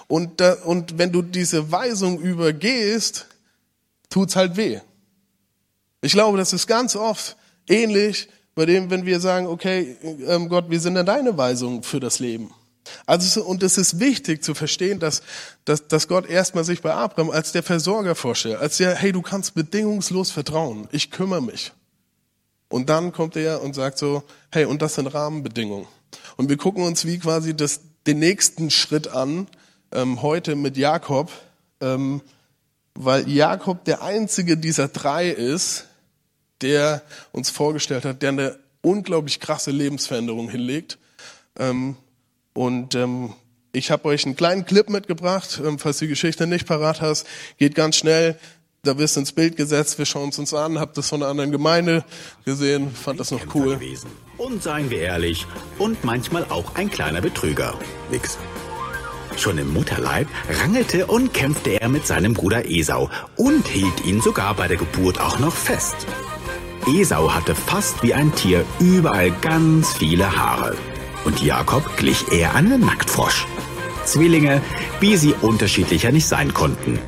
Und, 0.07 0.41
da, 0.41 0.53
und 0.53 0.97
wenn 0.97 1.11
du 1.11 1.21
diese 1.21 1.71
Weisung 1.71 2.19
übergehst, 2.19 3.27
tut's 4.09 4.35
halt 4.35 4.57
weh. 4.57 4.79
Ich 6.01 6.13
glaube, 6.13 6.39
das 6.39 6.51
ist 6.51 6.65
ganz 6.65 6.95
oft 6.95 7.37
ähnlich 7.67 8.27
bei 8.55 8.65
dem, 8.65 8.89
wenn 8.89 9.05
wir 9.05 9.19
sagen, 9.19 9.45
okay, 9.45 9.97
ähm, 10.25 10.49
Gott, 10.49 10.65
wie 10.71 10.79
sind 10.79 10.95
denn 10.95 11.05
deine 11.05 11.37
Weisungen 11.37 11.83
für 11.83 11.99
das 11.99 12.17
Leben? 12.17 12.49
Also, 13.05 13.43
und 13.43 13.63
es 13.63 13.77
ist 13.77 13.99
wichtig 13.99 14.43
zu 14.43 14.53
verstehen, 14.53 14.99
dass, 14.99 15.21
dass, 15.65 15.87
dass 15.87 16.07
Gott 16.07 16.29
erstmal 16.29 16.63
sich 16.63 16.81
bei 16.81 16.93
Abraham 16.93 17.29
als 17.29 17.51
der 17.51 17.63
Versorger 17.63 18.15
vorstellt, 18.15 18.57
als 18.57 18.77
der, 18.77 18.95
hey, 18.95 19.11
du 19.11 19.21
kannst 19.21 19.53
bedingungslos 19.55 20.31
vertrauen, 20.31 20.87
ich 20.91 21.11
kümmere 21.11 21.41
mich. 21.41 21.71
Und 22.69 22.89
dann 22.89 23.13
kommt 23.13 23.35
er 23.35 23.61
und 23.61 23.75
sagt 23.75 23.97
so, 23.97 24.23
hey, 24.51 24.65
und 24.65 24.81
das 24.81 24.95
sind 24.95 25.07
Rahmenbedingungen. 25.07 25.87
Und 26.35 26.49
wir 26.49 26.57
gucken 26.57 26.83
uns 26.83 27.05
wie 27.05 27.17
quasi 27.19 27.55
das, 27.55 27.81
den 28.05 28.19
nächsten 28.19 28.71
Schritt 28.71 29.07
an, 29.07 29.47
ähm, 29.91 30.21
heute 30.21 30.55
mit 30.55 30.77
Jakob, 30.77 31.31
ähm, 31.81 32.21
weil 32.93 33.29
Jakob 33.29 33.85
der 33.85 34.01
einzige 34.01 34.57
dieser 34.57 34.87
drei 34.87 35.29
ist, 35.29 35.85
der 36.61 37.03
uns 37.31 37.49
vorgestellt 37.49 38.05
hat, 38.05 38.21
der 38.21 38.29
eine 38.29 38.59
unglaublich 38.81 39.39
krasse 39.39 39.71
Lebensveränderung 39.71 40.49
hinlegt. 40.49 40.97
Ähm, 41.57 41.95
und 42.57 42.95
ähm, 42.95 43.33
ich 43.71 43.91
habe 43.91 44.05
euch 44.05 44.25
einen 44.25 44.35
kleinen 44.35 44.65
Clip 44.65 44.89
mitgebracht, 44.89 45.61
ähm, 45.63 45.77
falls 45.77 45.99
du 45.99 46.05
die 46.05 46.09
Geschichte 46.09 46.47
nicht 46.47 46.65
parat 46.65 47.01
hast. 47.01 47.27
Geht 47.59 47.75
ganz 47.75 47.97
schnell. 47.97 48.39
Da 48.81 48.97
wirst 48.97 49.15
du 49.15 49.19
ins 49.19 49.31
Bild 49.31 49.57
gesetzt. 49.57 49.99
Wir 49.99 50.07
schauen 50.07 50.29
es 50.29 50.39
uns 50.39 50.55
an. 50.55 50.79
Hab 50.79 50.95
das 50.95 51.09
von 51.09 51.21
einer 51.21 51.29
anderen 51.29 51.51
Gemeinde 51.51 52.03
gesehen. 52.45 52.89
Fand 52.89 53.19
das 53.19 53.29
noch 53.29 53.53
cool. 53.53 53.75
Gewesen. 53.75 54.09
Und 54.39 54.63
seien 54.63 54.89
wir 54.89 55.01
ehrlich, 55.01 55.45
und 55.77 56.03
manchmal 56.03 56.45
auch 56.45 56.73
ein 56.73 56.89
kleiner 56.89 57.21
Betrüger. 57.21 57.75
Nix. 58.09 58.39
Schon 59.37 59.59
im 59.59 59.71
Mutterleib 59.71 60.27
rangelte 60.49 61.05
und 61.05 61.35
kämpfte 61.35 61.79
er 61.79 61.89
mit 61.89 62.07
seinem 62.07 62.33
Bruder 62.33 62.67
Esau 62.67 63.11
und 63.35 63.67
hielt 63.67 64.03
ihn 64.03 64.19
sogar 64.19 64.55
bei 64.55 64.67
der 64.67 64.77
Geburt 64.77 65.19
auch 65.19 65.37
noch 65.37 65.53
fest. 65.53 66.07
Esau 66.87 67.35
hatte 67.35 67.53
fast 67.53 68.01
wie 68.01 68.15
ein 68.15 68.33
Tier 68.33 68.65
überall 68.79 69.29
ganz 69.41 69.93
viele 69.93 70.35
Haare. 70.35 70.75
Und 71.27 71.43
Jakob 71.43 71.97
glich 71.97 72.31
eher 72.31 72.55
einem 72.55 72.79
Nacktfrosch. 72.79 73.47
Zwillinge, 74.05 74.61
wie 75.01 75.17
sie 75.17 75.35
unterschiedlicher 75.41 76.13
nicht 76.13 76.25
sein 76.25 76.53
konnten. 76.53 76.99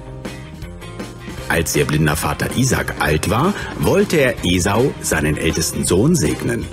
Als 1.47 1.73
ihr 1.77 1.85
blinder 1.85 2.17
Vater 2.17 2.57
Isaac 2.57 2.95
alt 2.99 3.29
war, 3.29 3.53
wollte 3.79 4.17
er 4.17 4.35
Esau, 4.43 4.93
seinen 4.99 5.37
ältesten 5.37 5.85
Sohn, 5.85 6.17
segnen. 6.17 6.65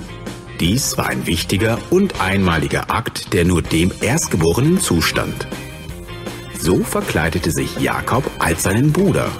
Dies 0.59 0.99
war 0.99 1.07
ein 1.07 1.29
wichtiger 1.29 1.79
und 1.91 2.21
einmaliger 2.21 2.91
Akt, 2.91 3.33
der 3.33 3.45
nur 3.45 3.63
dem 3.63 3.93
Erstgeborenen 4.01 4.81
zustand. 4.81 5.47
So 6.59 6.83
verkleidete 6.83 7.53
sich 7.53 7.79
Jakob 7.79 8.29
als 8.41 8.65
seinen 8.65 8.91
Bruder. 8.91 9.31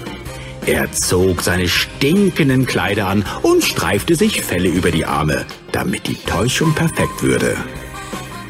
Er 0.65 0.93
zog 0.93 1.41
seine 1.41 1.67
stinkenden 1.67 2.65
Kleider 2.67 3.07
an 3.07 3.25
und 3.41 3.65
streifte 3.65 4.15
sich 4.15 4.43
Felle 4.43 4.69
über 4.69 4.91
die 4.91 5.05
Arme, 5.05 5.45
damit 5.73 6.07
die 6.07 6.15
Täuschung 6.15 6.73
perfekt 6.73 7.21
würde. 7.21 7.57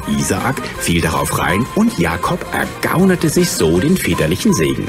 Isaak 0.08 0.62
fiel 0.80 1.02
darauf 1.02 1.38
rein 1.40 1.66
und 1.76 1.98
Jakob 2.00 2.46
ergaunerte 2.54 3.30
sich 3.30 3.50
so 3.52 3.80
den 3.80 3.98
väterlichen 3.98 4.54
Segen. 4.54 4.88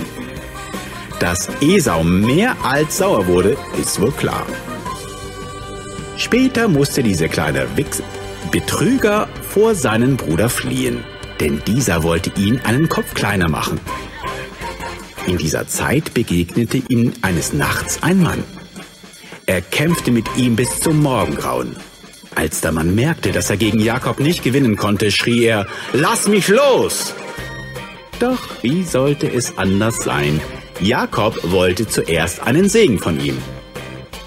Dass 1.20 1.48
Esau 1.60 2.04
mehr 2.04 2.56
als 2.62 2.98
sauer 2.98 3.26
wurde, 3.26 3.56
ist 3.80 4.00
wohl 4.00 4.12
klar. 4.12 4.46
Später 6.16 6.68
musste 6.68 7.02
dieser 7.02 7.28
kleine 7.28 7.66
Wichs 7.76 8.02
Betrüger 8.50 9.28
vor 9.42 9.74
seinen 9.74 10.16
Bruder 10.16 10.48
fliehen, 10.48 11.04
denn 11.40 11.60
dieser 11.66 12.02
wollte 12.02 12.32
ihn 12.40 12.60
einen 12.64 12.88
Kopf 12.88 13.14
kleiner 13.14 13.48
machen. 13.48 13.78
In 15.26 15.36
dieser 15.36 15.66
Zeit 15.68 16.14
begegnete 16.14 16.82
ihm 16.88 17.12
eines 17.20 17.52
Nachts 17.52 18.02
ein 18.02 18.22
Mann. 18.22 18.42
Er 19.44 19.60
kämpfte 19.60 20.10
mit 20.10 20.26
ihm 20.36 20.56
bis 20.56 20.80
zum 20.80 21.02
Morgengrauen. 21.02 21.76
Als 22.38 22.60
der 22.60 22.70
Mann 22.70 22.94
merkte, 22.94 23.32
dass 23.32 23.50
er 23.50 23.56
gegen 23.56 23.80
Jakob 23.80 24.20
nicht 24.20 24.44
gewinnen 24.44 24.76
konnte, 24.76 25.10
schrie 25.10 25.42
er, 25.42 25.66
Lass 25.92 26.28
mich 26.28 26.46
los! 26.46 27.12
Doch 28.20 28.38
wie 28.62 28.84
sollte 28.84 29.26
es 29.26 29.58
anders 29.58 30.04
sein? 30.04 30.40
Jakob 30.78 31.50
wollte 31.50 31.88
zuerst 31.88 32.40
einen 32.40 32.68
Segen 32.68 33.00
von 33.00 33.18
ihm. 33.18 33.38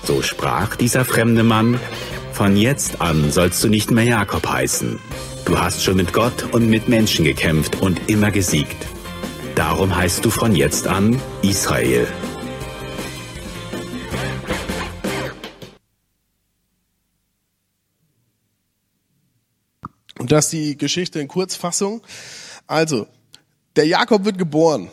So 0.03 0.21
sprach 0.21 0.75
dieser 0.75 1.05
fremde 1.05 1.43
Mann, 1.43 1.79
von 2.33 2.57
jetzt 2.57 2.99
an 2.99 3.31
sollst 3.31 3.63
du 3.63 3.69
nicht 3.69 3.91
mehr 3.91 4.03
Jakob 4.03 4.45
heißen. 4.45 4.99
Du 5.45 5.57
hast 5.57 5.81
schon 5.81 5.95
mit 5.95 6.11
Gott 6.11 6.47
und 6.51 6.69
mit 6.69 6.89
Menschen 6.89 7.23
gekämpft 7.23 7.81
und 7.81 8.09
immer 8.09 8.31
gesiegt. 8.31 8.87
Darum 9.55 9.95
heißt 9.95 10.25
du 10.25 10.31
von 10.31 10.53
jetzt 10.53 10.85
an 10.85 11.17
Israel. 11.43 12.07
Das 20.31 20.45
ist 20.45 20.53
die 20.53 20.77
Geschichte 20.77 21.19
in 21.19 21.27
Kurzfassung. 21.27 22.01
Also, 22.67 23.07
der 23.75 23.85
Jakob 23.85 24.25
wird 24.25 24.37
geboren 24.37 24.89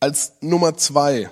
als 0.00 0.32
Nummer 0.40 0.76
zwei 0.76 1.28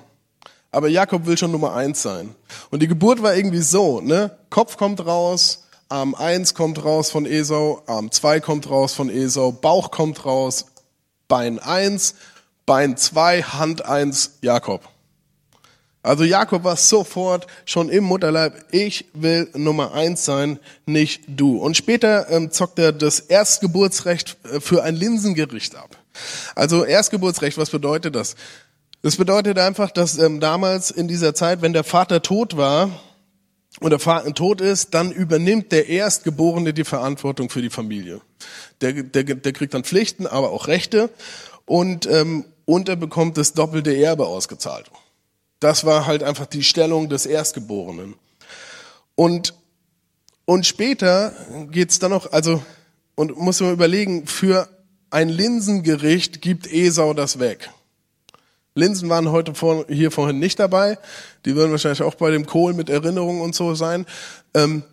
aber 0.76 0.88
Jakob 0.88 1.24
will 1.24 1.38
schon 1.38 1.52
Nummer 1.52 1.72
eins 1.72 2.02
sein. 2.02 2.34
Und 2.70 2.82
die 2.82 2.86
Geburt 2.86 3.22
war 3.22 3.34
irgendwie 3.34 3.62
so, 3.62 4.02
ne? 4.02 4.36
Kopf 4.50 4.76
kommt 4.76 5.06
raus, 5.06 5.64
Arm 5.88 6.14
eins 6.14 6.52
kommt 6.52 6.84
raus 6.84 7.10
von 7.10 7.24
Esau, 7.24 7.82
Arm 7.86 8.10
zwei 8.10 8.40
kommt 8.40 8.68
raus 8.68 8.92
von 8.92 9.08
Esau, 9.08 9.52
Bauch 9.52 9.90
kommt 9.90 10.26
raus, 10.26 10.66
Bein 11.28 11.58
eins, 11.58 12.14
Bein 12.66 12.98
zwei, 12.98 13.42
Hand 13.42 13.86
eins, 13.86 14.32
Jakob. 14.42 14.82
Also 16.06 16.22
Jakob 16.22 16.62
war 16.62 16.76
sofort 16.76 17.48
schon 17.64 17.88
im 17.88 18.04
Mutterleib, 18.04 18.66
ich 18.70 19.06
will 19.12 19.48
Nummer 19.54 19.92
eins 19.92 20.24
sein, 20.24 20.60
nicht 20.86 21.24
du. 21.26 21.58
Und 21.58 21.76
später 21.76 22.30
ähm, 22.30 22.52
zockt 22.52 22.78
er 22.78 22.92
das 22.92 23.18
Erstgeburtsrecht 23.18 24.36
äh, 24.44 24.60
für 24.60 24.84
ein 24.84 24.94
Linsengericht 24.94 25.74
ab. 25.74 25.96
Also 26.54 26.84
Erstgeburtsrecht, 26.84 27.58
was 27.58 27.70
bedeutet 27.70 28.14
das? 28.14 28.36
Das 29.02 29.16
bedeutet 29.16 29.58
einfach, 29.58 29.90
dass 29.90 30.16
ähm, 30.16 30.38
damals 30.38 30.92
in 30.92 31.08
dieser 31.08 31.34
Zeit, 31.34 31.60
wenn 31.60 31.72
der 31.72 31.82
Vater 31.82 32.22
tot 32.22 32.56
war 32.56 32.88
und 33.80 33.90
der 33.90 33.98
Vater 33.98 34.32
tot 34.32 34.60
ist, 34.60 34.94
dann 34.94 35.10
übernimmt 35.10 35.72
der 35.72 35.88
Erstgeborene 35.88 36.72
die 36.72 36.84
Verantwortung 36.84 37.50
für 37.50 37.62
die 37.62 37.70
Familie. 37.70 38.20
Der, 38.80 38.92
der, 38.92 39.24
der 39.24 39.52
kriegt 39.52 39.74
dann 39.74 39.82
Pflichten, 39.82 40.28
aber 40.28 40.52
auch 40.52 40.68
Rechte 40.68 41.10
und, 41.64 42.06
ähm, 42.06 42.44
und 42.64 42.88
er 42.88 42.96
bekommt 42.96 43.38
das 43.38 43.54
doppelte 43.54 43.92
Erbe 43.96 44.26
ausgezahlt. 44.26 44.88
Das 45.60 45.84
war 45.84 46.06
halt 46.06 46.22
einfach 46.22 46.46
die 46.46 46.62
Stellung 46.62 47.08
des 47.08 47.26
Erstgeborenen. 47.26 48.14
Und, 49.14 49.54
und 50.44 50.66
später 50.66 51.32
geht's 51.70 51.98
dann 51.98 52.10
noch, 52.10 52.32
also, 52.32 52.62
und 53.14 53.36
muss 53.36 53.60
man 53.60 53.72
überlegen, 53.72 54.26
für 54.26 54.68
ein 55.10 55.28
Linsengericht 55.28 56.42
gibt 56.42 56.70
Esau 56.70 57.14
das 57.14 57.38
weg. 57.38 57.70
Linsen 58.74 59.08
waren 59.08 59.30
heute 59.30 59.54
vor, 59.54 59.86
hier 59.88 60.10
vorhin 60.10 60.38
nicht 60.38 60.58
dabei. 60.58 60.98
Die 61.46 61.56
würden 61.56 61.70
wahrscheinlich 61.70 62.02
auch 62.02 62.14
bei 62.14 62.30
dem 62.30 62.44
Kohl 62.44 62.74
mit 62.74 62.90
Erinnerungen 62.90 63.40
und 63.40 63.54
so 63.54 63.74
sein. 63.74 64.04
Ähm, 64.52 64.84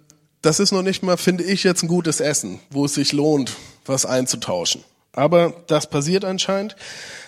das 0.42 0.62
ist 0.62 0.72
noch 0.72 0.84
nicht 0.84 1.04
mal, 1.04 1.18
finde 1.18 1.44
ich, 1.44 1.64
jetzt 1.64 1.84
ein 1.84 1.90
gutes 1.90 2.22
Essen, 2.22 2.62
wo 2.70 2.86
es 2.86 2.94
sich 2.94 3.12
lohnt, 3.12 3.56
was 3.86 4.06
einzutauschen. 4.06 4.84
Aber 5.12 5.54
das 5.68 5.90
passiert 5.90 6.24
anscheinend. 6.24 6.78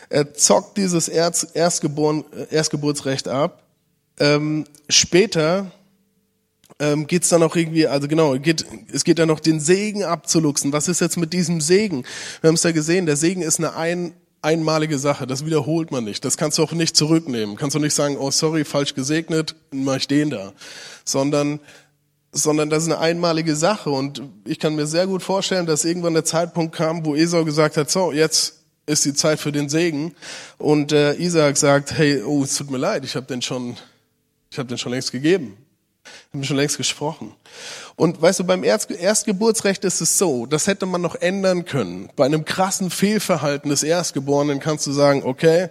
Er 0.10 0.34
zockt 0.34 0.78
dieses 0.78 1.08
Erz, 1.08 1.48
Erstgeboren, 1.54 2.24
Erstgeburtsrecht 2.50 3.28
ab. 3.28 3.64
Ähm, 4.20 4.66
später 4.88 5.72
ähm, 6.80 7.08
geht 7.08 7.24
es 7.24 7.30
dann 7.30 7.44
auch 7.44 7.56
irgendwie, 7.56 7.88
also 7.88 8.08
genau, 8.08 8.38
geht, 8.38 8.66
es 8.92 9.04
geht 9.04 9.20
dann 9.20 9.28
noch 9.28 9.40
den 9.40 9.60
Segen 9.60 10.04
abzuluxen. 10.04 10.74
Was 10.74 10.88
ist 10.88 11.02
jetzt 11.02 11.18
mit 11.18 11.34
diesem 11.34 11.62
Segen? 11.62 12.06
Wir 12.42 12.50
haben 12.50 12.56
es 12.56 12.64
ja 12.64 12.72
gesehen, 12.72 13.06
der 13.06 13.16
Segen 13.16 13.42
ist 13.42 13.60
eine 13.60 13.76
ein, 13.76 14.14
einmalige 14.42 15.00
Sache, 15.00 15.26
das 15.26 15.46
wiederholt 15.46 15.92
man 15.92 16.04
nicht. 16.04 16.24
Das 16.24 16.38
kannst 16.38 16.58
du 16.58 16.64
auch 16.64 16.72
nicht 16.72 16.96
zurücknehmen. 16.96 17.56
Kannst 17.56 17.76
du 17.76 17.80
nicht 17.80 17.96
sagen, 17.96 18.18
oh 18.18 18.30
sorry, 18.30 18.64
falsch 18.64 18.94
gesegnet, 18.94 19.56
mach 19.72 19.98
ich 19.98 20.08
den 20.08 20.30
da. 20.30 20.54
Sondern, 21.04 21.60
sondern 22.32 22.70
das 22.70 22.84
ist 22.84 22.90
eine 22.90 23.00
einmalige 23.00 23.56
Sache. 23.56 23.90
Und 23.90 24.22
ich 24.46 24.60
kann 24.60 24.76
mir 24.76 24.86
sehr 24.86 25.08
gut 25.08 25.24
vorstellen, 25.24 25.66
dass 25.66 25.84
irgendwann 25.84 26.14
der 26.14 26.26
Zeitpunkt 26.26 26.76
kam, 26.76 27.06
wo 27.06 27.16
Esau 27.16 27.44
gesagt 27.44 27.78
hat, 27.78 27.90
so, 27.90 28.12
jetzt 28.12 28.65
ist 28.86 29.06
die 29.06 29.14
Zeit 29.14 29.40
für 29.40 29.52
den 29.52 29.70
Segen. 29.70 30.16
Und 30.58 30.92
äh, 30.92 31.16
Isaac 31.16 31.58
sagt, 31.58 31.94
hey, 31.94 32.22
oh, 32.24 32.44
es 32.44 32.56
tut 32.56 32.70
mir 32.70 32.78
leid, 32.78 33.04
ich 33.06 33.16
habe 33.16 33.26
den 33.26 33.42
schon, 33.42 33.78
ich 34.52 34.58
habe 34.58 34.68
den 34.68 34.78
schon 34.78 34.92
längst 34.92 35.12
gegeben. 35.12 35.58
Ich 36.04 36.34
habe 36.36 36.44
schon 36.46 36.58
längst 36.58 36.78
gesprochen. 36.78 37.34
Und 37.96 38.22
weißt 38.22 38.42
du, 38.42 38.44
beim 38.44 38.64
Erstgeburtsrecht 38.64 39.84
ist 39.86 40.02
es 40.02 40.18
so, 40.18 40.46
das 40.46 40.68
hätte 40.68 40.86
man 40.86 41.02
noch 41.02 41.16
ändern 41.16 41.66
können. 41.66 42.10
Bei 42.16 42.26
einem 42.26 42.46
krassen 42.46 42.92
Fehlverhalten 42.92 43.70
des 43.70 43.84
Erstgeborenen 43.84 44.60
kannst 44.60 44.86
du 44.86 44.92
sagen, 44.92 45.24
okay, 45.24 45.70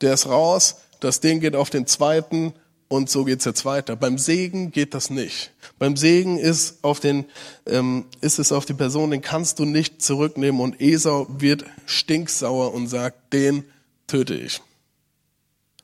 der 0.00 0.14
ist 0.14 0.26
raus, 0.26 0.76
das 1.00 1.20
Ding 1.20 1.40
geht 1.40 1.54
auf 1.54 1.70
den 1.70 1.86
zweiten 1.86 2.52
und 2.88 3.10
so 3.10 3.24
geht's 3.24 3.44
jetzt 3.44 3.64
weiter. 3.64 3.96
Beim 3.96 4.18
Segen 4.18 4.70
geht 4.70 4.94
das 4.94 5.10
nicht. 5.10 5.52
Beim 5.78 5.96
Segen 5.96 6.38
ist, 6.38 6.78
auf 6.82 7.00
den, 7.00 7.26
ähm, 7.66 8.06
ist 8.20 8.38
es 8.38 8.52
auf 8.52 8.64
die 8.64 8.74
Person, 8.74 9.10
den 9.10 9.22
kannst 9.22 9.58
du 9.58 9.64
nicht 9.64 10.02
zurücknehmen 10.02 10.60
und 10.60 10.80
Esau 10.80 11.26
wird 11.28 11.64
stinksauer 11.86 12.72
und 12.74 12.88
sagt, 12.88 13.32
den 13.32 13.64
töte 14.06 14.34
ich. 14.34 14.60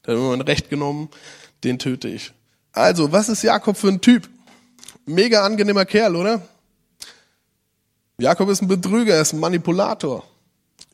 Da 0.02 0.12
hat 0.12 0.18
man 0.18 0.40
Recht 0.40 0.70
genommen, 0.70 1.08
den 1.64 1.78
töte 1.78 2.08
ich. 2.08 2.32
Also, 2.72 3.12
was 3.12 3.28
ist 3.28 3.42
Jakob 3.42 3.76
für 3.76 3.88
ein 3.88 4.00
Typ? 4.00 4.28
Mega 5.04 5.44
angenehmer 5.44 5.84
Kerl, 5.84 6.16
oder? 6.16 6.46
Jakob 8.18 8.48
ist 8.48 8.62
ein 8.62 8.68
Betrüger, 8.68 9.14
er 9.14 9.22
ist 9.22 9.32
ein 9.32 9.40
Manipulator. 9.40 10.24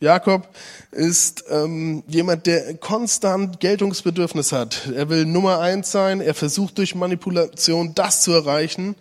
Jakob 0.00 0.49
ist 0.92 1.45
ähm, 1.50 2.04
jemand, 2.07 2.47
der 2.47 2.75
konstant 2.75 3.61
Geltungsbedürfnis 3.61 4.52
hat. 4.52 4.88
Er 4.95 5.09
will 5.09 5.25
Nummer 5.25 5.61
eins 5.61 5.90
sein, 5.90 6.21
er 6.21 6.35
versucht 6.35 6.78
durch 6.78 6.95
Manipulation 6.95 7.95
das 7.95 8.23
zu 8.23 8.33
erreichen. 8.33 8.95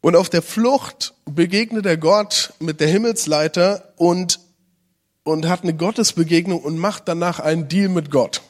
Und 0.00 0.16
auf 0.16 0.28
der 0.28 0.42
Flucht 0.42 1.14
begegnet 1.24 1.86
er 1.86 1.96
Gott 1.96 2.52
mit 2.58 2.80
der 2.80 2.88
Himmelsleiter 2.88 3.92
und, 3.96 4.40
und 5.24 5.48
hat 5.48 5.62
eine 5.62 5.74
Gottesbegegnung 5.74 6.60
und 6.60 6.78
macht 6.78 7.08
danach 7.08 7.40
einen 7.40 7.68
Deal 7.68 7.88
mit 7.88 8.10
Gott. 8.10 8.42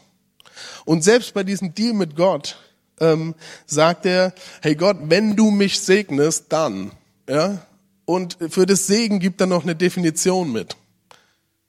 Und 0.84 1.02
selbst 1.02 1.34
bei 1.34 1.44
diesem 1.44 1.74
Deal 1.74 1.94
mit 1.94 2.16
Gott 2.16 2.58
ähm, 3.00 3.34
sagt 3.66 4.06
er, 4.06 4.34
hey 4.62 4.74
Gott, 4.74 4.96
wenn 5.02 5.36
du 5.36 5.50
mich 5.50 5.80
segnest, 5.80 6.46
dann. 6.50 6.92
Ja? 7.28 7.58
Und 8.04 8.38
für 8.50 8.66
das 8.66 8.86
Segen 8.86 9.18
gibt 9.18 9.40
er 9.40 9.46
noch 9.46 9.64
eine 9.64 9.74
Definition 9.74 10.52
mit. 10.52 10.76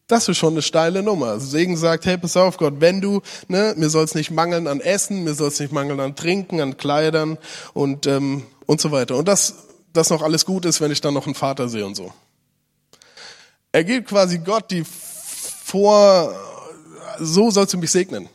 Das 0.07 0.29
ist 0.29 0.37
schon 0.37 0.53
eine 0.53 0.61
steile 0.61 1.03
Nummer. 1.03 1.39
Segen 1.41 1.75
sagt, 1.75 2.05
hey, 2.05 2.17
pass 2.17 2.37
auf 2.37 2.55
Gott, 2.57 2.75
wenn 2.79 3.01
du, 3.01 3.21
ne, 3.49 3.73
mir 3.75 3.89
soll 3.89 4.05
es 4.05 4.15
nicht 4.15 4.31
mangeln 4.31 4.67
an 4.67 4.79
Essen, 4.79 5.25
mir 5.25 5.33
soll 5.33 5.49
es 5.49 5.59
nicht 5.59 5.73
mangeln 5.73 5.99
an 5.99 6.15
Trinken, 6.15 6.61
an 6.61 6.77
Kleidern 6.77 7.37
und, 7.73 8.07
ähm, 8.07 8.43
und 8.65 8.79
so 8.79 8.91
weiter. 8.91 9.17
Und 9.17 9.27
dass 9.27 9.55
das 9.91 10.09
noch 10.09 10.21
alles 10.21 10.45
gut 10.45 10.63
ist, 10.63 10.79
wenn 10.79 10.91
ich 10.91 11.01
dann 11.01 11.13
noch 11.13 11.25
einen 11.25 11.35
Vater 11.35 11.67
sehe 11.67 11.85
und 11.85 11.95
so. 11.95 12.13
Er 13.73 13.83
gibt 13.83 14.07
quasi 14.07 14.37
Gott 14.39 14.71
die 14.71 14.85
vor, 14.85 16.33
so 17.19 17.51
sollst 17.51 17.73
du 17.73 17.77
mich 17.77 17.91
segnen. 17.91 18.29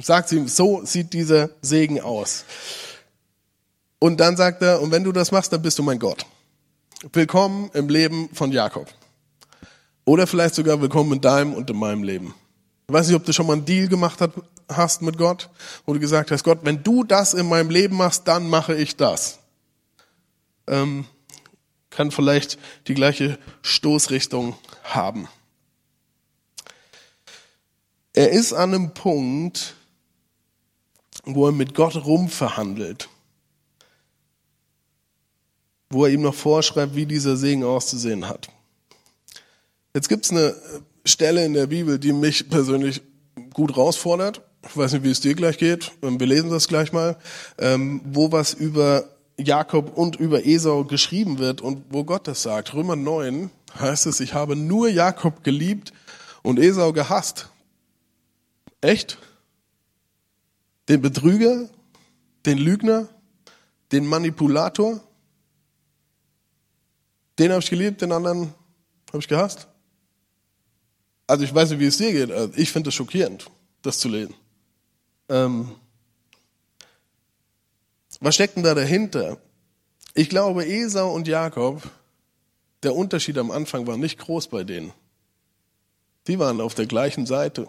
Sagt 0.00 0.30
sie 0.30 0.36
ihm, 0.36 0.48
so 0.48 0.80
sieht 0.84 1.12
dieser 1.12 1.50
Segen 1.60 2.00
aus. 2.00 2.44
Und 3.98 4.18
dann 4.18 4.36
sagt 4.38 4.62
er, 4.62 4.80
und 4.80 4.92
wenn 4.92 5.04
du 5.04 5.12
das 5.12 5.30
machst, 5.30 5.52
dann 5.52 5.60
bist 5.60 5.78
du 5.78 5.82
mein 5.82 5.98
Gott. 5.98 6.24
Willkommen 7.12 7.70
im 7.74 7.88
Leben 7.88 8.30
von 8.32 8.50
Jakob. 8.50 8.88
Oder 10.08 10.26
vielleicht 10.26 10.54
sogar 10.54 10.80
willkommen 10.80 11.12
in 11.12 11.20
deinem 11.20 11.52
und 11.52 11.68
in 11.68 11.76
meinem 11.76 12.02
Leben. 12.02 12.34
Ich 12.86 12.94
weiß 12.94 13.08
nicht, 13.08 13.16
ob 13.16 13.26
du 13.26 13.32
schon 13.34 13.46
mal 13.46 13.52
einen 13.52 13.66
Deal 13.66 13.88
gemacht 13.88 14.18
hast 14.66 15.02
mit 15.02 15.18
Gott, 15.18 15.50
wo 15.84 15.92
du 15.92 16.00
gesagt 16.00 16.30
hast, 16.30 16.44
Gott, 16.44 16.60
wenn 16.62 16.82
du 16.82 17.04
das 17.04 17.34
in 17.34 17.46
meinem 17.46 17.68
Leben 17.68 17.98
machst, 17.98 18.26
dann 18.26 18.48
mache 18.48 18.74
ich 18.74 18.96
das. 18.96 19.38
Ähm, 20.66 21.04
kann 21.90 22.10
vielleicht 22.10 22.58
die 22.86 22.94
gleiche 22.94 23.38
Stoßrichtung 23.60 24.56
haben. 24.82 25.28
Er 28.14 28.30
ist 28.30 28.54
an 28.54 28.72
einem 28.72 28.94
Punkt, 28.94 29.74
wo 31.24 31.44
er 31.44 31.52
mit 31.52 31.74
Gott 31.74 31.96
rumverhandelt, 31.96 33.10
wo 35.90 36.06
er 36.06 36.12
ihm 36.12 36.22
noch 36.22 36.34
vorschreibt, 36.34 36.94
wie 36.94 37.04
dieser 37.04 37.36
Segen 37.36 37.62
auszusehen 37.62 38.26
hat. 38.26 38.48
Jetzt 39.94 40.08
gibt 40.08 40.24
es 40.26 40.30
eine 40.30 40.54
Stelle 41.04 41.44
in 41.44 41.54
der 41.54 41.68
Bibel, 41.68 41.98
die 41.98 42.12
mich 42.12 42.48
persönlich 42.48 43.02
gut 43.54 43.74
herausfordert. 43.76 44.42
Ich 44.68 44.76
weiß 44.76 44.92
nicht, 44.92 45.04
wie 45.04 45.10
es 45.10 45.20
dir 45.20 45.34
gleich 45.34 45.58
geht. 45.58 45.92
Wir 46.02 46.26
lesen 46.26 46.50
das 46.50 46.68
gleich 46.68 46.92
mal, 46.92 47.16
ähm, 47.58 48.00
wo 48.04 48.30
was 48.32 48.52
über 48.52 49.04
Jakob 49.38 49.96
und 49.96 50.16
über 50.16 50.44
Esau 50.44 50.84
geschrieben 50.84 51.38
wird 51.38 51.60
und 51.60 51.84
wo 51.90 52.04
Gott 52.04 52.26
das 52.26 52.42
sagt. 52.42 52.74
Römer 52.74 52.96
9 52.96 53.50
heißt 53.78 54.06
es, 54.06 54.20
ich 54.20 54.34
habe 54.34 54.56
nur 54.56 54.88
Jakob 54.88 55.44
geliebt 55.44 55.92
und 56.42 56.58
Esau 56.58 56.92
gehasst. 56.92 57.48
Echt? 58.80 59.18
Den 60.88 61.00
Betrüger, 61.00 61.68
den 62.46 62.58
Lügner, 62.58 63.08
den 63.92 64.06
Manipulator, 64.06 65.00
den 67.38 67.52
habe 67.52 67.62
ich 67.62 67.70
geliebt, 67.70 68.02
den 68.02 68.12
anderen 68.12 68.54
habe 69.08 69.18
ich 69.18 69.28
gehasst. 69.28 69.68
Also 71.28 71.44
ich 71.44 71.54
weiß 71.54 71.70
nicht, 71.70 71.78
wie 71.78 71.86
es 71.86 71.98
dir 71.98 72.10
geht. 72.10 72.32
Also 72.32 72.54
ich 72.56 72.72
finde 72.72 72.88
es 72.88 72.94
schockierend, 72.94 73.48
das 73.82 73.98
zu 73.98 74.08
lesen. 74.08 74.34
Ähm, 75.28 75.70
was 78.20 78.34
steckt 78.34 78.56
denn 78.56 78.64
da 78.64 78.74
dahinter? 78.74 79.38
Ich 80.14 80.30
glaube, 80.30 80.66
Esau 80.66 81.12
und 81.14 81.28
Jakob, 81.28 81.82
der 82.82 82.96
Unterschied 82.96 83.36
am 83.38 83.50
Anfang 83.50 83.86
war 83.86 83.96
nicht 83.96 84.18
groß 84.18 84.48
bei 84.48 84.64
denen. 84.64 84.92
Die 86.26 86.38
waren 86.38 86.60
auf 86.60 86.74
der 86.74 86.86
gleichen 86.86 87.26
Seite. 87.26 87.68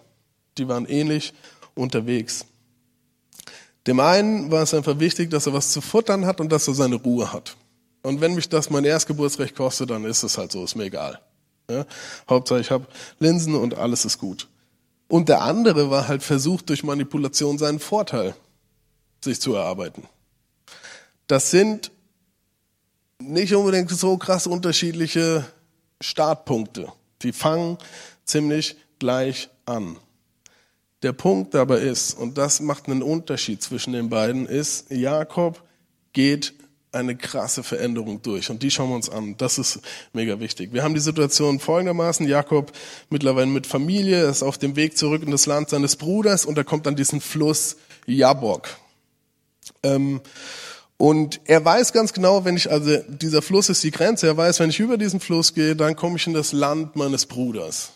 Die 0.58 0.68
waren 0.68 0.86
ähnlich 0.86 1.34
unterwegs. 1.75 2.46
Dem 3.88 4.00
einen 4.00 4.51
war 4.51 4.63
es 4.63 4.74
einfach 4.74 5.00
wichtig, 5.00 5.30
dass 5.32 5.48
er 5.48 5.54
was 5.54 5.72
zu 5.72 5.82
futtern 5.82 6.25
hat 6.25 6.39
und 6.39 6.51
dass 6.51 6.68
er 6.68 6.75
seine 6.75 6.96
Ruhe 6.96 7.34
hat. 7.34 7.58
Und 8.04 8.22
wenn 8.22 8.36
mich 8.36 8.48
das 8.48 8.70
mein 8.70 8.86
Erstgeburtsrecht 8.86 9.56
kostet, 9.56 9.89
dann 9.89 10.06
ist 10.06 10.24
es 10.24 10.38
halt 10.38 10.51
so, 10.51 10.63
ist 10.63 10.75
mir 10.75 10.86
egal. 10.86 11.20
Ja? 11.70 11.86
Hauptsache 12.30 12.60
ich 12.60 12.72
habe 12.72 12.88
Linsen 13.20 13.56
und 13.56 13.76
alles 13.76 14.06
ist 14.06 14.18
gut. 14.18 14.48
Und 15.08 15.30
der 15.30 15.42
andere 15.42 15.90
war 15.90 16.08
halt 16.08 16.24
versucht, 16.24 16.70
durch 16.70 16.84
Manipulation 16.84 17.58
seinen 17.58 17.80
Vorteil 17.80 18.36
sich 19.24 19.42
zu 19.42 19.56
erarbeiten. 19.56 20.04
Das 21.28 21.52
sind 21.52 21.92
nicht 23.20 23.54
unbedingt 23.54 23.90
so 23.90 24.18
krass 24.18 24.48
unterschiedliche 24.48 25.46
Startpunkte. 26.02 26.92
Die 27.22 27.34
fangen 27.34 27.78
ziemlich 28.24 28.78
gleich 29.00 29.50
an. 29.66 29.98
Der 31.02 31.14
Punkt 31.14 31.54
dabei 31.54 31.80
ist, 31.80 32.14
und 32.14 32.38
das 32.38 32.60
macht 32.60 32.88
einen 32.88 33.04
Unterschied 33.04 33.62
zwischen 33.63 33.93
den 33.93 34.10
beiden, 34.10 34.46
ist, 34.46 34.91
Jakob 34.91 35.62
geht 36.13 36.54
eine 36.91 37.15
krasse 37.15 37.63
Veränderung 37.63 38.21
durch. 38.21 38.49
Und 38.49 38.63
die 38.63 38.71
schauen 38.71 38.89
wir 38.89 38.95
uns 38.95 39.10
an. 39.10 39.36
Das 39.38 39.58
ist 39.58 39.80
mega 40.13 40.39
wichtig. 40.39 40.73
Wir 40.73 40.84
haben 40.84 40.95
die 40.95 40.99
Situation 40.99 41.60
folgendermaßen. 41.60 42.28
Jakob 42.28 42.71
mittlerweile 43.10 43.47
mit 43.47 43.67
Familie 43.67 44.25
ist 44.25 44.41
auf 44.41 44.58
dem 44.58 44.75
Weg 44.75 44.97
zurück 44.97 45.21
in 45.23 45.32
das 45.32 45.45
Land 45.45 45.69
seines 45.69 45.95
Bruders 45.95 46.45
und 46.45 46.58
er 46.58 46.63
kommt 46.63 46.88
an 46.88 46.95
diesen 46.95 47.21
Fluss 47.21 47.78
Jabok. 48.08 48.69
Ähm, 49.84 50.21
und 50.97 51.39
er 51.45 51.63
weiß 51.63 51.93
ganz 51.93 52.12
genau, 52.12 52.43
wenn 52.43 52.58
ich, 52.58 52.69
also 52.71 52.97
dieser 53.08 53.41
Fluss 53.41 53.69
ist 53.69 53.84
die 53.84 53.91
Grenze, 53.91 54.28
er 54.28 54.36
weiß, 54.36 54.60
wenn 54.60 54.69
ich 54.69 54.80
über 54.80 54.97
diesen 54.97 55.19
Fluss 55.19 55.54
gehe, 55.54 55.75
dann 55.75 55.95
komme 55.95 56.17
ich 56.17 56.28
in 56.28 56.34
das 56.34 56.52
Land 56.52 56.95
meines 56.95 57.25
Bruders. 57.25 57.91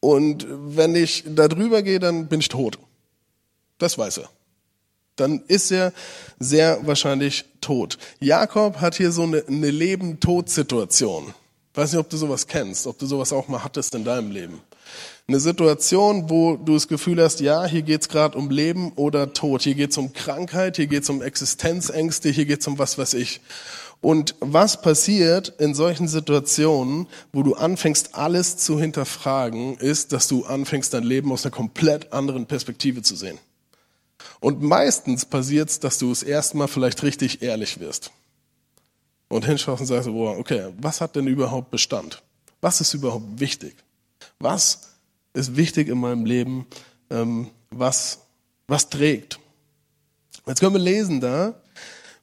Und 0.00 0.46
wenn 0.48 0.96
ich 0.96 1.24
da 1.26 1.46
drüber 1.46 1.82
gehe, 1.82 2.00
dann 2.00 2.26
bin 2.26 2.40
ich 2.40 2.48
tot. 2.48 2.78
Das 3.78 3.98
weiß 3.98 4.18
er 4.18 4.30
dann 5.16 5.42
ist 5.48 5.70
er 5.70 5.92
sehr 6.38 6.78
wahrscheinlich 6.86 7.44
tot. 7.66 7.98
Jakob 8.20 8.80
hat 8.80 8.94
hier 8.94 9.10
so 9.10 9.24
eine, 9.24 9.44
eine 9.46 9.70
Leben-Tod-Situation. 9.70 11.34
Weiß 11.74 11.92
nicht, 11.92 12.00
ob 12.00 12.08
du 12.08 12.16
sowas 12.16 12.46
kennst, 12.46 12.86
ob 12.86 12.98
du 12.98 13.06
sowas 13.06 13.32
auch 13.32 13.48
mal 13.48 13.64
hattest 13.64 13.94
in 13.96 14.04
deinem 14.04 14.30
Leben. 14.30 14.60
Eine 15.26 15.40
Situation, 15.40 16.30
wo 16.30 16.56
du 16.56 16.74
das 16.74 16.86
Gefühl 16.86 17.20
hast, 17.20 17.40
ja, 17.40 17.66
hier 17.66 17.82
geht's 17.82 18.08
gerade 18.08 18.38
um 18.38 18.50
Leben 18.50 18.92
oder 18.92 19.32
Tod, 19.32 19.62
hier 19.62 19.74
geht's 19.74 19.98
um 19.98 20.12
Krankheit, 20.12 20.76
hier 20.76 20.86
geht's 20.86 21.10
um 21.10 21.20
Existenzängste, 21.20 22.30
hier 22.30 22.46
geht's 22.46 22.68
um 22.68 22.78
was 22.78 22.96
weiß 22.98 23.14
ich. 23.14 23.40
Und 24.00 24.36
was 24.38 24.80
passiert 24.80 25.54
in 25.58 25.74
solchen 25.74 26.06
Situationen, 26.06 27.08
wo 27.32 27.42
du 27.42 27.54
anfängst, 27.54 28.14
alles 28.14 28.58
zu 28.58 28.78
hinterfragen, 28.78 29.76
ist, 29.78 30.12
dass 30.12 30.28
du 30.28 30.44
anfängst, 30.44 30.94
dein 30.94 31.02
Leben 31.02 31.32
aus 31.32 31.44
einer 31.44 31.50
komplett 31.50 32.12
anderen 32.12 32.46
Perspektive 32.46 33.02
zu 33.02 33.16
sehen. 33.16 33.38
Und 34.40 34.62
meistens 34.62 35.24
passiert 35.24 35.70
es, 35.70 35.80
dass 35.80 35.98
du 35.98 36.10
es 36.10 36.22
erstmal 36.22 36.68
vielleicht 36.68 37.02
richtig 37.02 37.42
ehrlich 37.42 37.80
wirst. 37.80 38.10
Und 39.28 39.44
hinschaust 39.44 39.80
und 39.80 39.86
sagst, 39.86 40.08
boah, 40.08 40.38
okay, 40.38 40.72
was 40.78 41.00
hat 41.00 41.16
denn 41.16 41.26
überhaupt 41.26 41.70
Bestand? 41.70 42.22
Was 42.60 42.80
ist 42.80 42.94
überhaupt 42.94 43.40
wichtig? 43.40 43.76
Was 44.38 44.90
ist 45.32 45.56
wichtig 45.56 45.88
in 45.88 45.98
meinem 45.98 46.24
Leben? 46.24 46.66
Ähm, 47.10 47.50
was, 47.70 48.20
was 48.68 48.88
trägt? 48.88 49.38
Jetzt 50.46 50.60
können 50.60 50.74
wir 50.74 50.80
lesen 50.80 51.20
da, 51.20 51.54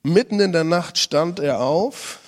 mitten 0.01 0.39
in 0.39 0.53
der 0.53 0.63
Nacht 0.63 0.97
stand 0.97 1.39
er 1.39 1.59
auf, 1.59 2.19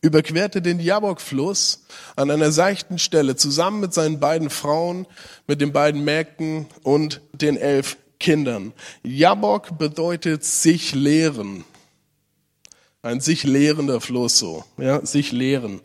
überquerte 0.00 0.62
den 0.62 0.78
Jabok-Fluss 0.78 1.84
an 2.16 2.30
einer 2.30 2.52
seichten 2.52 2.98
Stelle 2.98 3.36
zusammen 3.36 3.80
mit 3.80 3.94
seinen 3.94 4.20
beiden 4.20 4.50
Frauen, 4.50 5.06
mit 5.46 5.60
den 5.60 5.72
beiden 5.72 6.04
Mägden 6.04 6.66
und 6.82 7.20
den 7.32 7.56
elf 7.56 7.96
Kindern. 8.22 8.72
Jabok 9.02 9.76
bedeutet 9.76 10.44
sich 10.44 10.94
lehren. 10.94 11.64
Ein 13.02 13.20
sich 13.20 13.42
lehrender 13.42 14.00
Fluss 14.00 14.38
so, 14.38 14.64
ja, 14.78 15.04
sich 15.04 15.32
lehren. 15.32 15.80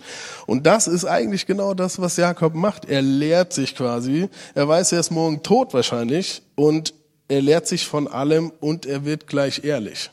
Und 0.45 0.67
das 0.67 0.87
ist 0.87 1.03
eigentlich 1.03 1.47
genau 1.47 1.73
das, 1.73 1.99
was 1.99 2.15
Jakob 2.15 2.53
macht. 2.53 2.85
Er 2.85 3.01
lehrt 3.01 3.53
sich 3.53 3.75
quasi. 3.75 4.29
Er 4.53 4.67
weiß, 4.67 4.91
er 4.91 4.99
ist 4.99 5.09
morgen 5.09 5.41
tot 5.41 5.73
wahrscheinlich 5.73 6.43
und 6.55 6.93
er 7.27 7.41
lehrt 7.41 7.67
sich 7.67 7.87
von 7.87 8.07
allem 8.07 8.51
und 8.59 8.85
er 8.85 9.03
wird 9.03 9.25
gleich 9.25 9.63
ehrlich. 9.63 10.11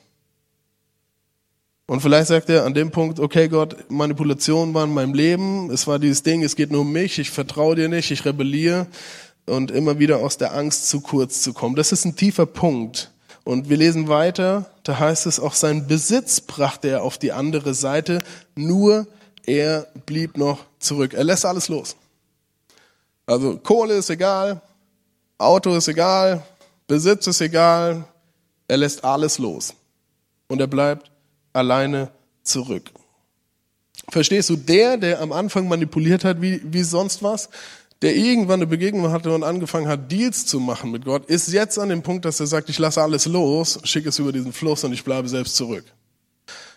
Und 1.87 2.01
vielleicht 2.01 2.29
sagt 2.29 2.49
er 2.49 2.65
an 2.65 2.73
dem 2.73 2.91
Punkt, 2.91 3.21
okay 3.21 3.49
Gott, 3.49 3.91
Manipulation 3.91 4.73
war 4.73 4.85
in 4.85 4.95
meinem 4.95 5.13
Leben, 5.13 5.71
es 5.71 5.87
war 5.87 5.99
dieses 5.99 6.23
Ding, 6.23 6.43
es 6.43 6.57
geht 6.57 6.73
nur 6.73 6.81
um 6.81 6.91
mich, 6.91 7.19
ich 7.19 7.29
vertraue 7.29 7.77
dir 7.77 7.91
nicht, 7.91 8.11
ich 8.11 8.25
rebelliere 8.25 8.87
und 9.47 9.71
immer 9.71 9.99
wieder 9.99 10.19
aus 10.19 10.39
der 10.39 10.55
Angst 10.55 10.89
zu 10.89 11.01
kurz 11.01 11.43
zu 11.43 11.53
kommen. 11.53 11.77
Das 11.77 11.93
ist 11.93 12.05
ein 12.05 12.17
tiefer 12.17 12.47
Punkt. 12.47 13.11
Und 13.45 13.69
wir 13.69 13.77
lesen 13.77 14.09
weiter, 14.09 14.71
da 14.85 14.99
heißt 14.99 15.27
es, 15.27 15.39
auch 15.39 15.55
seinen 15.55 15.87
Besitz 15.87 16.41
brachte 16.41 16.89
er 16.89 17.03
auf 17.03 17.19
die 17.19 17.33
andere 17.33 17.75
Seite, 17.75 18.23
nur 18.55 19.07
er 19.45 19.87
blieb 20.07 20.39
noch 20.39 20.65
zurück. 20.79 21.13
Er 21.13 21.25
lässt 21.25 21.45
alles 21.45 21.69
los. 21.69 21.97
Also 23.27 23.59
Kohle 23.59 23.95
ist 23.95 24.09
egal, 24.09 24.63
Auto 25.37 25.77
ist 25.77 25.89
egal, 25.89 26.43
Besitz 26.87 27.27
ist 27.27 27.41
egal, 27.43 28.05
er 28.67 28.77
lässt 28.79 29.05
alles 29.05 29.39
los. 29.39 29.75
Und 30.49 30.61
er 30.61 30.67
bleibt 30.67 31.11
alleine 31.53 32.11
zurück. 32.43 32.91
Verstehst 34.11 34.51
du, 34.51 34.57
der, 34.57 34.97
der 34.97 35.21
am 35.21 35.33
Anfang 35.33 35.69
manipuliert 35.69 36.25
hat 36.25 36.43
wie, 36.43 36.61
wie 36.65 36.83
sonst 36.83 37.23
was, 37.23 37.49
der 38.05 38.15
irgendwann 38.15 38.61
eine 38.61 38.67
Begegnung 38.67 39.11
hatte 39.13 39.35
und 39.35 39.45
angefangen 39.45 39.89
hat, 39.89 40.13
Deals 40.13 40.45
zu 40.45 40.61
machen 40.61 40.91
mit 40.91 41.07
Gott, 41.07 41.25
ist 41.25 41.51
jetzt 41.51 41.79
an 41.79 41.89
dem 41.89 42.03
Punkt, 42.03 42.27
dass 42.27 42.39
er 42.39 42.47
sagt, 42.47 42.69
ich 42.69 42.79
lasse 42.79 43.01
alles 43.01 43.25
los, 43.25 43.81
schicke 43.85 44.11
es 44.11 44.19
über 44.19 44.31
diesen 44.31 44.53
Fluss 44.53 44.85
und 44.85 44.93
ich 44.93 45.05
bleibe 45.05 45.27
selbst 45.27 45.57
zurück. 45.57 45.85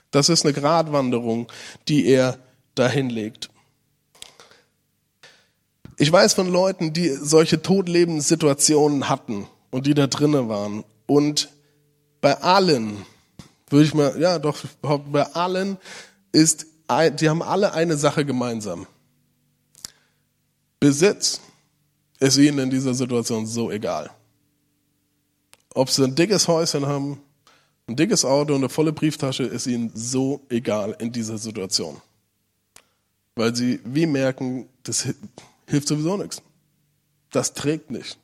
Das 0.09 0.29
ist 0.29 0.45
eine 0.45 0.53
Gratwanderung, 0.53 1.51
die 1.89 2.05
er 2.05 2.37
dahin 2.75 3.09
legt. 3.09 3.49
Ich 5.97 6.09
weiß 6.09 6.33
von 6.33 6.47
Leuten, 6.49 6.93
die 6.93 7.09
solche 7.09 7.61
Todlebenssituationen 7.61 9.09
hatten 9.09 9.47
und 9.69 9.85
die 9.85 9.95
da 9.95 10.07
drinnen 10.07 10.47
waren. 10.47 10.85
Und 11.07 11.49
bei 12.21 12.37
allen, 12.39 13.05
würde 13.69 13.83
ich 13.83 13.93
mal, 13.93 14.17
ja 14.17 14.39
doch, 14.39 14.59
bei 14.81 15.23
allen 15.33 15.75
ist, 16.31 16.67
die 17.19 17.27
haben 17.27 17.41
alle 17.41 17.73
eine 17.73 17.97
Sache 17.97 18.23
gemeinsam. 18.23 18.87
Besitz 20.79 21.41
ist 22.19 22.37
ihnen 22.37 22.59
in 22.59 22.69
dieser 22.69 22.93
Situation 22.93 23.45
so 23.45 23.71
egal. 23.71 24.09
Ob 25.73 25.89
sie 25.89 26.03
ein 26.03 26.15
dickes 26.15 26.47
Häuschen 26.47 26.85
haben, 26.85 27.21
ein 27.87 27.95
dickes 27.95 28.25
Auto 28.25 28.53
und 28.53 28.61
eine 28.61 28.69
volle 28.69 28.93
Brieftasche, 28.93 29.43
ist 29.43 29.67
ihnen 29.67 29.91
so 29.93 30.41
egal 30.49 30.95
in 30.99 31.11
dieser 31.11 31.37
Situation. 31.37 32.01
Weil 33.35 33.55
sie 33.55 33.79
wie 33.85 34.05
merken, 34.05 34.67
das 34.83 35.07
hilft 35.67 35.87
sowieso 35.87 36.17
nichts. 36.17 36.41
Das 37.31 37.53
trägt 37.53 37.91
nicht. 37.91 38.17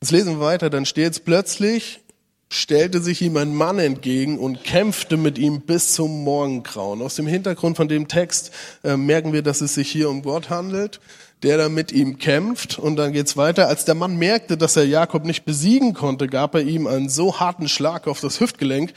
Jetzt 0.00 0.10
lesen 0.10 0.34
wir 0.34 0.40
weiter, 0.40 0.70
dann 0.70 0.86
steht 0.86 1.12
es 1.12 1.20
plötzlich, 1.20 2.00
stellte 2.48 3.00
sich 3.00 3.22
ihm 3.22 3.36
ein 3.36 3.54
Mann 3.54 3.78
entgegen 3.78 4.38
und 4.38 4.62
kämpfte 4.62 5.16
mit 5.16 5.36
ihm 5.38 5.62
bis 5.62 5.92
zum 5.92 6.22
Morgengrauen. 6.22 7.02
Aus 7.02 7.16
dem 7.16 7.26
Hintergrund 7.26 7.76
von 7.76 7.88
dem 7.88 8.08
Text 8.08 8.52
äh, 8.84 8.96
merken 8.96 9.32
wir, 9.32 9.42
dass 9.42 9.60
es 9.60 9.74
sich 9.74 9.90
hier 9.90 10.08
um 10.08 10.22
Gott 10.22 10.48
handelt, 10.48 11.00
der 11.42 11.58
da 11.58 11.68
mit 11.68 11.90
ihm 11.90 12.18
kämpft. 12.18 12.78
Und 12.78 12.96
dann 12.96 13.12
geht's 13.12 13.36
weiter. 13.36 13.66
Als 13.66 13.84
der 13.84 13.96
Mann 13.96 14.16
merkte, 14.16 14.56
dass 14.56 14.76
er 14.76 14.86
Jakob 14.86 15.24
nicht 15.24 15.44
besiegen 15.44 15.92
konnte, 15.92 16.28
gab 16.28 16.54
er 16.54 16.62
ihm 16.62 16.86
einen 16.86 17.08
so 17.08 17.40
harten 17.40 17.68
Schlag 17.68 18.06
auf 18.06 18.20
das 18.20 18.40
Hüftgelenk, 18.40 18.92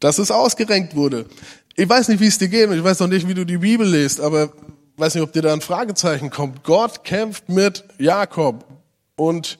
dass 0.00 0.18
es 0.18 0.32
ausgerenkt 0.32 0.96
wurde. 0.96 1.26
Ich 1.76 1.88
weiß 1.88 2.08
nicht, 2.08 2.20
wie 2.20 2.26
es 2.26 2.38
dir 2.38 2.48
geht, 2.48 2.70
ich 2.70 2.84
weiß 2.84 2.98
noch 3.00 3.06
nicht, 3.06 3.28
wie 3.28 3.34
du 3.34 3.46
die 3.46 3.58
Bibel 3.58 3.88
liest, 3.88 4.20
aber 4.20 4.52
weiß 4.96 5.14
nicht, 5.14 5.22
ob 5.22 5.32
dir 5.32 5.42
da 5.42 5.52
ein 5.52 5.60
Fragezeichen 5.60 6.30
kommt. 6.30 6.64
Gott 6.64 7.04
kämpft 7.04 7.48
mit 7.48 7.84
Jakob 7.98 8.64
und 9.14 9.59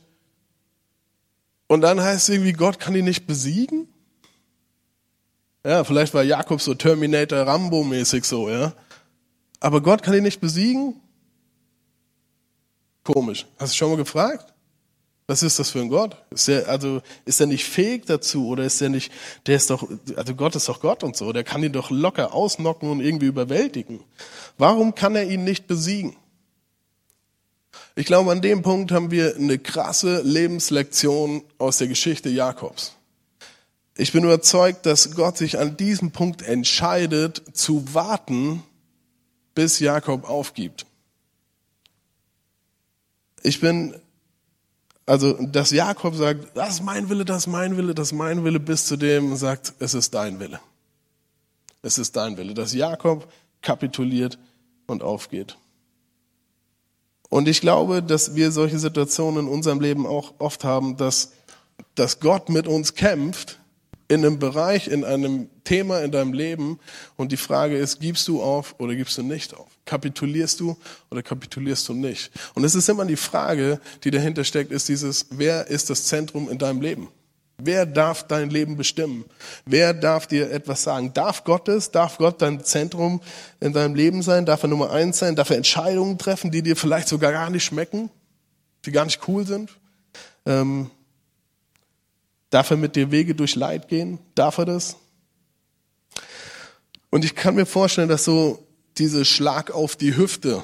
und 1.71 1.83
dann 1.83 2.01
heißt 2.01 2.29
es 2.29 2.35
irgendwie, 2.35 2.53
Gott 2.53 2.81
kann 2.81 2.97
ihn 2.97 3.05
nicht 3.05 3.29
besiegen? 3.29 3.87
Ja, 5.65 5.85
vielleicht 5.85 6.13
war 6.15 6.25
Jakob 6.25 6.61
so 6.61 6.75
Terminator 6.75 7.47
Rambo 7.47 7.85
mäßig 7.85 8.25
so, 8.25 8.51
ja. 8.51 8.73
Aber 9.61 9.81
Gott 9.81 10.03
kann 10.03 10.15
ihn 10.15 10.25
nicht 10.25 10.41
besiegen? 10.41 11.01
Komisch. 13.05 13.47
Hast 13.57 13.73
du 13.73 13.77
schon 13.77 13.91
mal 13.91 13.99
gefragt? 13.99 14.53
Was 15.29 15.45
ist 15.45 15.61
das 15.61 15.71
für 15.71 15.79
ein 15.79 15.89
Gott? 15.89 16.17
Ist 16.31 16.49
er, 16.49 16.69
also, 16.69 17.03
ist 17.25 17.41
er 17.41 17.47
nicht 17.47 17.65
fähig 17.65 18.05
dazu 18.05 18.49
oder 18.49 18.65
ist 18.65 18.81
er 18.81 18.89
nicht, 18.89 19.13
der 19.47 19.55
ist 19.55 19.71
doch, 19.71 19.89
also 20.17 20.35
Gott 20.35 20.57
ist 20.57 20.69
doch 20.69 20.81
Gott 20.81 21.05
und 21.05 21.17
so, 21.17 21.33
der 21.33 21.45
kann 21.45 21.63
ihn 21.63 21.73
doch 21.73 21.91
locker 21.93 22.35
ausnocken 22.35 22.91
und 22.91 23.01
irgendwie 23.01 23.27
überwältigen. 23.27 24.01
Warum 24.59 24.97
kann 24.97 25.15
er 25.15 25.31
ihn 25.31 25.45
nicht 25.45 25.69
besiegen? 25.69 26.17
Ich 27.97 28.07
glaube, 28.07 28.31
an 28.31 28.41
dem 28.41 28.63
Punkt 28.63 28.93
haben 28.93 29.11
wir 29.11 29.37
eine 29.37 29.59
krasse 29.59 30.23
Lebenslektion 30.23 31.43
aus 31.59 31.79
der 31.79 31.89
Geschichte 31.89 32.29
Jakobs. 32.29 32.95
Ich 33.97 34.13
bin 34.13 34.25
überzeugt, 34.25 34.87
dass 34.87 35.15
Gott 35.15 35.37
sich 35.37 35.59
an 35.59 35.77
diesem 35.77 36.11
Punkt 36.11 36.43
entscheidet, 36.43 37.43
zu 37.53 37.93
warten, 37.93 38.63
bis 39.55 39.81
Jakob 39.81 40.29
aufgibt. 40.29 40.87
Ich 43.43 43.61
bin, 43.61 43.95
also, 45.05 45.33
dass 45.35 45.71
Jakob 45.71 46.15
sagt, 46.15 46.57
das 46.57 46.75
ist 46.75 46.83
mein 46.83 47.11
Wille, 47.11 47.25
das 47.25 47.43
ist 47.43 47.47
mein 47.49 47.77
Wille, 47.77 47.95
das 47.95 48.09
ist 48.09 48.13
mein 48.13 48.45
Wille, 48.45 48.61
bis 48.61 48.87
zu 48.87 48.97
dem 48.97 49.37
sagt, 49.37 49.75
es 49.81 49.95
ist 49.95 50.15
dein 50.15 50.41
Wille. 50.41 50.61
Es 51.83 51.99
ist 51.99 52.17
dein 52.17 52.37
Wille. 52.37 52.55
Dass 52.55 52.73
Jakob 52.73 53.31
kapituliert 53.63 54.39
und 54.87 55.03
aufgeht. 55.03 55.59
Und 57.31 57.49
ich 57.49 57.61
glaube, 57.61 58.03
dass 58.03 58.35
wir 58.35 58.51
solche 58.51 58.79
Situationen 58.79 59.47
in 59.47 59.49
unserem 59.51 59.81
Leben 59.81 60.05
auch 60.05 60.35
oft 60.39 60.65
haben, 60.65 60.97
dass, 60.97 61.33
dass 61.95 62.21
Gott 62.21 62.51
mit 62.51 62.67
uns 62.67 62.95
kämpft 62.95 63.61
in 64.09 64.27
einem 64.27 64.41
Bereich, 64.41 64.89
in 64.89 65.05
einem 65.05 65.49
Thema 65.63 66.01
in 66.01 66.11
deinem 66.11 66.33
Leben. 66.33 66.81
Und 67.17 67.31
die 67.31 67.37
Frage 67.37 67.79
ist, 67.79 68.01
gibst 68.01 68.27
du 68.27 68.43
auf 68.43 68.75
oder 68.79 68.97
gibst 68.97 69.17
du 69.17 69.23
nicht 69.23 69.55
auf? 69.55 69.69
Kapitulierst 69.85 70.59
du 70.59 70.77
oder 71.13 71.23
kapitulierst 71.23 71.89
du 71.89 71.95
nicht? 71.95 72.33
Und 72.55 72.65
es 72.65 72.75
ist 72.75 72.89
immer 72.89 73.05
die 73.05 73.15
Frage, 73.15 73.81
die 74.03 74.11
dahinter 74.11 74.43
steckt, 74.43 74.73
ist 74.73 74.89
dieses, 74.89 75.27
wer 75.31 75.69
ist 75.69 75.89
das 75.89 76.05
Zentrum 76.07 76.51
in 76.51 76.59
deinem 76.59 76.81
Leben? 76.81 77.09
Wer 77.63 77.87
darf 77.87 78.27
dein 78.27 78.51
Leben 78.51 78.77
bestimmen? 78.77 79.25
Wer 79.65 79.95
darf 79.95 80.27
dir 80.27 80.51
etwas 80.51 80.83
sagen? 80.83 81.13
Darf 81.13 81.45
Gott 81.45 81.69
es? 81.69 81.91
Darf 81.91 82.19
Gott 82.19 82.41
dein 82.43 82.65
Zentrum 82.65 83.21
in 83.61 83.73
deinem 83.73 83.95
Leben 83.95 84.23
sein? 84.23 84.47
Darf 84.47 84.63
er 84.63 84.69
Nummer 84.69 84.91
eins 84.91 85.19
sein? 85.19 85.37
Darf 85.37 85.51
er 85.51 85.57
Entscheidungen 85.57 86.19
treffen, 86.19 86.51
die 86.51 86.63
dir 86.63 86.77
vielleicht 86.77 87.09
sogar 87.09 87.33
gar 87.33 87.51
nicht 87.51 87.65
schmecken? 87.65 88.11
Die 88.85 88.93
gar 88.93 89.05
nicht 89.05 89.27
cool 89.29 89.47
sind? 89.47 89.71
Ähm, 90.47 90.91
darf 92.51 92.71
er 92.71 92.77
mit 92.77 92.97
dir 92.97 93.11
Wege 93.11 93.35
durch 93.35 93.57
Leid 93.57 93.89
gehen? 93.89 94.19
Darf 94.35 94.59
er 94.59 94.65
das? 94.65 94.97
Und 97.11 97.25
ich 97.25 97.35
kann 97.35 97.57
mir 97.57 97.67
vorstellen, 97.67 98.09
dass 98.09 98.25
so 98.25 98.65
diese 98.99 99.25
Schlag 99.25 99.71
auf 99.71 99.97
die 99.97 100.17
Hüfte, 100.17 100.63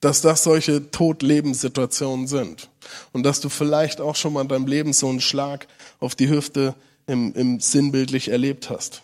dass 0.00 0.20
das 0.20 0.42
solche 0.42 0.90
Tod-Lebenssituationen 0.90 2.26
sind. 2.26 2.68
Und 3.12 3.24
dass 3.24 3.40
du 3.40 3.48
vielleicht 3.48 4.00
auch 4.00 4.16
schon 4.16 4.32
mal 4.32 4.42
in 4.42 4.48
deinem 4.48 4.66
Leben 4.66 4.92
so 4.92 5.08
einen 5.08 5.20
Schlag 5.20 5.66
auf 6.00 6.14
die 6.14 6.28
Hüfte 6.28 6.74
im, 7.06 7.32
im 7.34 7.60
sinnbildlich 7.60 8.28
erlebt 8.28 8.70
hast. 8.70 9.02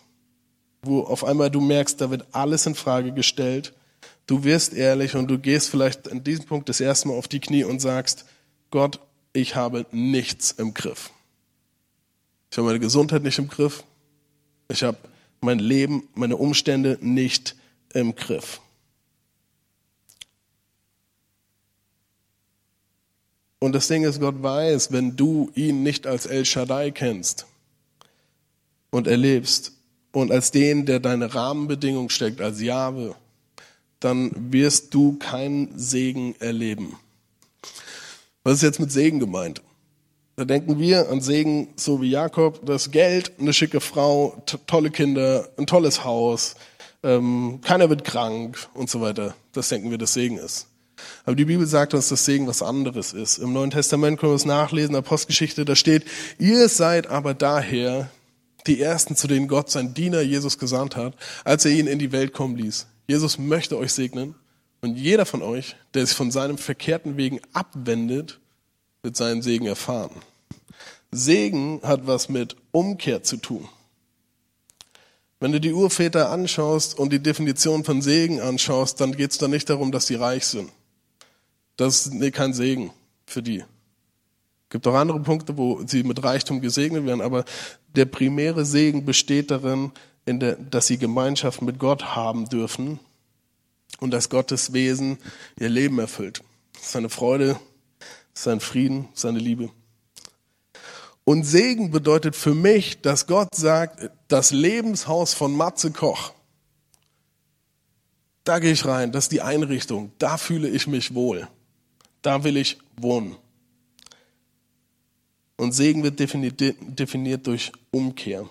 Wo 0.83 1.03
auf 1.03 1.25
einmal 1.25 1.51
du 1.51 1.61
merkst, 1.61 2.01
da 2.01 2.11
wird 2.11 2.27
alles 2.33 2.67
in 2.67 2.75
Frage 2.75 3.13
gestellt. 3.13 3.73
Du 4.27 4.45
wirst 4.45 4.75
ehrlich 4.75 5.15
und 5.15 5.29
du 5.29 5.39
gehst 5.39 5.71
vielleicht 5.71 6.11
an 6.11 6.25
diesem 6.25 6.47
Punkt 6.47 6.69
das 6.69 6.81
erste 6.81 7.09
Mal 7.09 7.15
auf 7.15 7.29
die 7.29 7.41
Knie 7.41 7.65
und 7.65 7.81
sagst, 7.81 8.25
Gott, 8.71 9.01
ich 9.33 9.55
habe 9.55 9.87
nichts 9.93 10.53
im 10.53 10.75
Griff. 10.75 11.11
Ich 12.51 12.59
habe 12.59 12.67
meine 12.67 12.81
Gesundheit 12.81 13.23
nicht 13.23 13.39
im 13.39 13.49
Griff. 13.49 13.85
Ich 14.69 14.83
habe 14.83 14.99
mein 15.41 15.59
Leben, 15.59 16.09
meine 16.15 16.37
Umstände 16.37 16.99
nicht 17.01 17.57
im 17.95 18.15
Griff. 18.15 18.61
Und 23.63 23.77
das 23.77 23.87
Ding 23.87 24.03
ist, 24.03 24.19
Gott 24.19 24.43
weiß, 24.43 24.91
wenn 24.91 25.15
du 25.15 25.53
ihn 25.55 25.85
nicht 25.85 26.09
als 26.09 26.27
El 26.27 26.45
Shaddai 26.45 26.91
kennst 26.91 27.47
und 28.91 29.07
erlebst 29.07 29.71
und 30.11 30.33
als 30.33 30.51
den, 30.51 30.85
der 30.85 30.99
deine 30.99 31.33
Rahmenbedingungen 31.33 32.11
steckt, 32.11 32.41
als 32.41 32.61
Jahwe, 32.61 33.15
dann 34.01 34.33
wirst 34.51 34.93
du 34.95 35.17
keinen 35.17 35.79
Segen 35.79 36.35
erleben. 36.41 36.97
Was 38.43 38.55
ist 38.55 38.63
jetzt 38.63 38.81
mit 38.81 38.91
Segen 38.91 39.21
gemeint? 39.21 39.63
Da 40.35 40.45
denken 40.45 40.81
wir 40.81 41.09
an 41.09 41.21
Segen, 41.21 41.69
so 41.77 42.03
wie 42.03 42.11
Jakob, 42.11 42.67
das 42.67 42.91
Geld, 42.91 43.31
eine 43.39 43.53
schicke 43.53 43.81
Frau, 43.81 44.43
tolle 44.67 44.91
Kinder, 44.91 45.49
ein 45.57 45.69
tolles 45.69 46.03
Haus, 46.03 46.57
ähm, 47.05 47.61
keiner 47.63 47.89
wird 47.89 48.03
krank 48.03 48.59
und 48.75 48.91
so 48.91 49.01
weiter. 49.01 49.37
Das 49.53 49.69
denken 49.69 49.93
wir, 49.93 49.99
dass 49.99 50.15
Segen 50.15 50.39
ist. 50.39 50.67
Aber 51.25 51.37
die 51.37 51.45
Bibel 51.45 51.67
sagt 51.67 51.95
uns, 51.95 52.09
dass 52.09 52.25
Segen 52.25 52.47
was 52.47 52.63
anderes 52.63 53.13
ist. 53.13 53.39
Im 53.39 53.53
Neuen 53.53 53.71
Testament 53.71 54.19
können 54.19 54.33
wir 54.33 54.37
es 54.37 54.45
nachlesen, 54.45 54.95
Apostelgeschichte, 54.97 55.65
da 55.65 55.77
steht, 55.77 56.05
ihr 56.39 56.69
seid 56.69 57.09
aber 57.09 57.35
daher 57.35 58.11
die 58.67 58.81
Ersten, 58.81 59.17
zu 59.17 59.27
denen 59.27 59.49
Gott 59.49 59.71
sein 59.71 59.95
Diener 59.95 60.21
Jesus 60.21 60.59
gesandt 60.59 60.97
hat, 60.97 61.15
als 61.45 61.65
er 61.65 61.73
ihn 61.73 61.87
in 61.87 61.99
die 61.99 62.13
Welt 62.13 62.33
kommen 62.33 62.57
ließ. 62.57 62.87
Jesus 63.07 63.39
möchte 63.39 63.77
euch 63.77 63.93
segnen 63.93 64.35
und 64.81 64.97
jeder 64.97 65.27
von 65.27 65.43
euch, 65.43 65.77
der 65.95 66.07
sich 66.07 66.17
von 66.17 66.31
seinem 66.31 66.59
verkehrten 66.59 67.17
Wegen 67.17 67.41
abwendet, 67.53 68.41
wird 69.03 69.17
seinen 69.17 69.43
Segen 69.43 69.67
erfahren. 69.67 70.23
Segen 71.11 71.81
hat 71.83 72.07
was 72.07 72.29
mit 72.29 72.57
Umkehr 72.71 73.23
zu 73.23 73.37
tun. 73.37 73.69
Wenn 75.41 75.53
du 75.53 75.61
die 75.61 75.73
Urväter 75.73 76.31
anschaust 76.31 76.97
und 76.97 77.13
die 77.13 77.23
Definition 77.23 77.85
von 77.85 78.01
Segen 78.01 78.41
anschaust, 78.41 79.01
dann 79.01 79.17
geht 79.17 79.33
es 79.33 79.39
da 79.39 79.49
nicht 79.49 79.69
darum, 79.69 79.91
dass 79.91 80.07
sie 80.07 80.15
reich 80.15 80.47
sind. 80.47 80.71
Das 81.77 82.07
ist 82.07 82.33
kein 82.33 82.53
Segen 82.53 82.91
für 83.27 83.43
die. 83.43 83.61
Es 83.61 84.71
gibt 84.71 84.87
auch 84.87 84.95
andere 84.95 85.21
Punkte, 85.21 85.57
wo 85.57 85.83
sie 85.87 86.03
mit 86.03 86.23
Reichtum 86.23 86.61
gesegnet 86.61 87.05
werden, 87.05 87.21
aber 87.21 87.45
der 87.95 88.07
primäre 88.07 88.65
Segen 88.65 89.05
besteht 89.05 89.51
darin, 89.51 89.93
der, 90.27 90.57
dass 90.57 90.87
sie 90.87 90.99
Gemeinschaft 90.99 91.63
mit 91.63 91.79
Gott 91.79 92.15
haben 92.17 92.49
dürfen 92.49 93.01
und 94.01 94.13
dass 94.13 94.31
Gottes 94.31 94.73
Wesen 94.73 95.19
ihr 95.59 95.69
Leben 95.69 95.99
erfüllt. 95.99 96.43
Seine 96.81 97.11
Freude, 97.11 97.59
sein 98.35 98.61
Frieden, 98.61 99.09
seine 99.15 99.39
Liebe. 99.39 99.71
Und 101.25 101.45
Segen 101.45 101.91
bedeutet 101.91 102.35
für 102.35 102.55
mich, 102.55 103.01
dass 103.01 103.27
Gott 103.27 103.55
sagt, 103.55 104.11
das 104.29 104.51
Lebenshaus 104.51 105.35
von 105.35 105.57
Matze 105.57 105.93
Koch, 105.93 106.33
da 108.45 108.59
gehe 108.59 108.73
ich 108.73 108.85
rein, 108.85 109.13
das 109.13 109.27
ist 109.27 109.33
die 109.33 109.43
Einrichtung, 109.43 110.11
da 110.19 110.37
fühle 110.37 110.69
ich 110.69 110.89
mich 110.89 111.15
wohl, 111.15 111.47
da 112.23 112.45
will 112.45 112.57
ich 112.57 112.79
wohnen. 112.97 113.37
Und 115.57 115.73
Segen 115.73 116.03
wird 116.03 116.19
definiert 116.19 117.47
durch 117.47 117.73
Umkehr. 117.91 118.49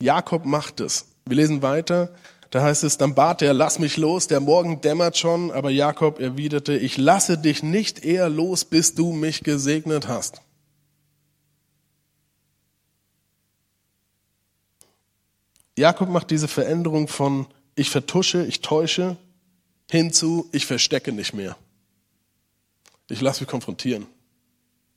Jakob 0.00 0.44
macht 0.44 0.80
es. 0.80 1.06
Wir 1.26 1.36
lesen 1.36 1.62
weiter. 1.62 2.14
Da 2.50 2.62
heißt 2.62 2.84
es, 2.84 2.98
dann 2.98 3.16
bat 3.16 3.42
er, 3.42 3.52
lass 3.52 3.80
mich 3.80 3.96
los, 3.96 4.28
der 4.28 4.38
Morgen 4.38 4.80
dämmert 4.80 5.18
schon, 5.18 5.50
aber 5.50 5.70
Jakob 5.70 6.20
erwiderte, 6.20 6.76
ich 6.76 6.96
lasse 6.98 7.36
dich 7.36 7.64
nicht 7.64 8.04
eher 8.04 8.28
los, 8.28 8.64
bis 8.64 8.94
du 8.94 9.12
mich 9.12 9.42
gesegnet 9.42 10.06
hast. 10.06 10.40
Jakob 15.76 16.08
macht 16.08 16.30
diese 16.30 16.46
Veränderung 16.46 17.08
von 17.08 17.48
ich 17.74 17.90
vertusche, 17.90 18.44
ich 18.44 18.60
täusche, 18.60 19.16
hinzu, 19.90 20.48
ich 20.52 20.66
verstecke 20.66 21.12
nicht 21.12 21.34
mehr. 21.34 21.56
Ich 23.08 23.20
lasse 23.20 23.40
mich 23.40 23.48
konfrontieren. 23.48 24.06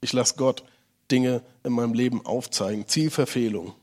Ich 0.01 0.13
lasse 0.13 0.35
Gott 0.35 0.63
Dinge 1.11 1.41
in 1.63 1.73
meinem 1.73 1.93
Leben 1.93 2.25
aufzeigen, 2.25 2.87
Zielverfehlung. 2.87 3.73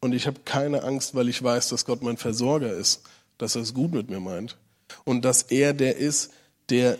Und 0.00 0.12
ich 0.12 0.26
habe 0.26 0.40
keine 0.44 0.82
Angst, 0.82 1.14
weil 1.14 1.28
ich 1.28 1.42
weiß, 1.42 1.68
dass 1.68 1.84
Gott 1.84 2.02
mein 2.02 2.16
Versorger 2.16 2.72
ist, 2.72 3.02
dass 3.38 3.56
er 3.56 3.62
es 3.62 3.74
gut 3.74 3.92
mit 3.92 4.10
mir 4.10 4.20
meint 4.20 4.56
und 5.04 5.24
dass 5.24 5.42
er 5.42 5.72
der 5.74 5.96
ist, 5.96 6.32
der 6.68 6.98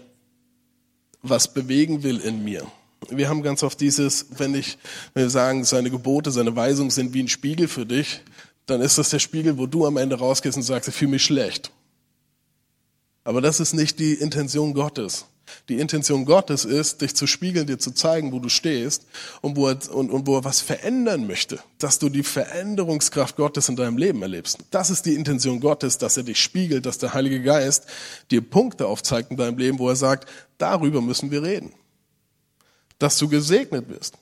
was 1.23 1.53
bewegen 1.53 2.03
will 2.03 2.19
in 2.19 2.45
mir. 2.45 2.67
Wir 3.09 3.29
haben 3.29 3.43
ganz 3.43 3.63
oft 3.63 3.81
dieses, 3.81 4.27
wenn 4.39 4.55
ich, 4.55 4.79
wenn 5.15 5.25
wir 5.25 5.31
sagen, 5.31 5.65
seine 5.65 5.91
Gebote, 5.91 6.31
seine 6.31 6.57
Weisungen 6.57 6.91
sind 6.91 7.15
wie 7.15 7.23
ein 7.23 7.29
Spiegel 7.29 7.69
für 7.69 7.87
dich, 7.87 8.23
dann 8.67 8.81
ist 8.81 8.99
das 8.99 9.11
der 9.11 9.19
Spiegel, 9.21 9.59
wo 9.59 9.67
du 9.67 9.87
am 9.87 9.97
Ende 9.97 10.19
rausgehst 10.19 10.57
und 10.57 10.63
sagst, 10.63 10.89
ich 10.89 10.95
fühle 10.95 11.13
mich 11.13 11.25
schlecht. 11.25 11.71
Aber 13.25 13.41
das 13.41 13.61
ist 13.61 13.73
nicht 13.73 13.99
die 13.99 14.15
Intention 14.15 14.75
Gottes. 14.75 15.27
Die 15.69 15.79
Intention 15.79 16.25
Gottes 16.25 16.65
ist, 16.65 17.03
dich 17.03 17.15
zu 17.15 17.27
spiegeln, 17.27 17.67
dir 17.67 17.79
zu 17.79 17.93
zeigen, 17.93 18.33
wo 18.33 18.41
du 18.41 18.49
stehst 18.49 19.07
und 19.41 19.57
wo, 19.57 19.69
er, 19.69 19.79
und, 19.95 20.11
und 20.11 20.27
wo 20.27 20.37
er 20.37 20.45
was 20.45 20.61
verändern 20.61 21.27
möchte, 21.27 21.61
dass 21.79 21.99
du 21.99 22.09
die 22.09 22.23
Veränderungskraft 22.23 23.37
Gottes 23.37 23.69
in 23.69 23.77
deinem 23.77 23.97
Leben 23.97 24.23
erlebst. 24.23 24.59
Das 24.71 24.91
ist 24.91 25.07
die 25.07 25.15
Intention 25.15 25.61
Gottes, 25.61 25.99
dass 25.99 26.17
er 26.17 26.25
dich 26.25 26.41
spiegelt, 26.41 26.87
dass 26.87 26.99
der 26.99 27.15
Heilige 27.15 27.43
Geist 27.43 27.87
dir 28.31 28.41
Punkte 28.41 28.87
aufzeigt 28.87 29.31
in 29.31 29.37
deinem 29.37 29.59
Leben, 29.59 29.79
wo 29.79 29.89
er 29.89 29.97
sagt, 29.97 30.29
darüber 30.59 31.01
müssen 31.01 31.31
wir 31.31 31.43
reden. 31.43 31.73
Dass 32.99 33.19
du 33.19 33.29
gesegnet 33.29 33.89
bist. 33.89 34.15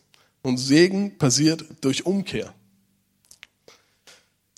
Und 0.43 0.59
Segen 0.59 1.17
passiert 1.17 1.65
durch 1.81 2.05
Umkehr. 2.05 2.53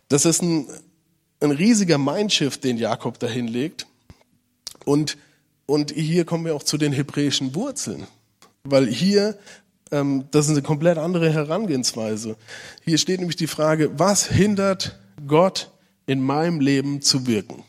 Das 0.08 0.24
ist 0.24 0.42
ein, 0.42 0.66
ein 1.40 1.50
riesiger 1.50 1.98
Mindshift, 1.98 2.64
den 2.64 2.78
Jakob 2.78 3.18
dahin 3.18 3.48
legt. 3.48 3.86
Und, 4.84 5.16
und 5.66 5.90
hier 5.92 6.24
kommen 6.24 6.44
wir 6.44 6.54
auch 6.54 6.62
zu 6.62 6.78
den 6.78 6.92
hebräischen 6.92 7.54
Wurzeln. 7.54 8.06
Weil 8.64 8.86
hier, 8.86 9.38
ähm, 9.90 10.24
das 10.30 10.46
ist 10.46 10.52
eine 10.52 10.62
komplett 10.62 10.98
andere 10.98 11.32
Herangehensweise. 11.32 12.36
Hier 12.84 12.98
steht 12.98 13.20
nämlich 13.20 13.36
die 13.36 13.46
Frage, 13.46 13.98
was 13.98 14.26
hindert 14.26 14.98
Gott 15.26 15.70
in 16.06 16.20
meinem 16.20 16.60
Leben 16.60 17.02
zu 17.02 17.26
wirken? 17.26 17.64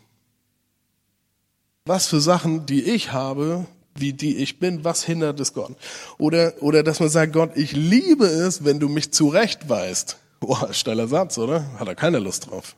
Was 1.86 2.08
für 2.08 2.22
Sachen, 2.22 2.66
die 2.66 2.84
ich 2.84 3.12
habe, 3.14 3.66
wie 3.96 4.14
die 4.14 4.38
ich 4.38 4.60
bin, 4.60 4.84
was 4.84 5.04
hindert 5.04 5.40
es 5.40 5.54
Gott? 5.54 5.76
Oder, 6.18 6.54
oder 6.62 6.84
dass 6.84 7.00
man 7.00 7.10
sagt, 7.10 7.34
Gott, 7.34 7.52
ich 7.56 7.72
liebe 7.72 8.26
es, 8.26 8.64
wenn 8.64 8.80
du 8.80 8.90
mich 8.90 9.12
zurechtweist. 9.12 10.18
Boah, 10.40 10.74
steiler 10.74 11.08
Satz, 11.08 11.38
oder? 11.38 11.66
Hat 11.80 11.88
er 11.88 11.96
keine 11.96 12.20
Lust 12.20 12.48
drauf. 12.48 12.76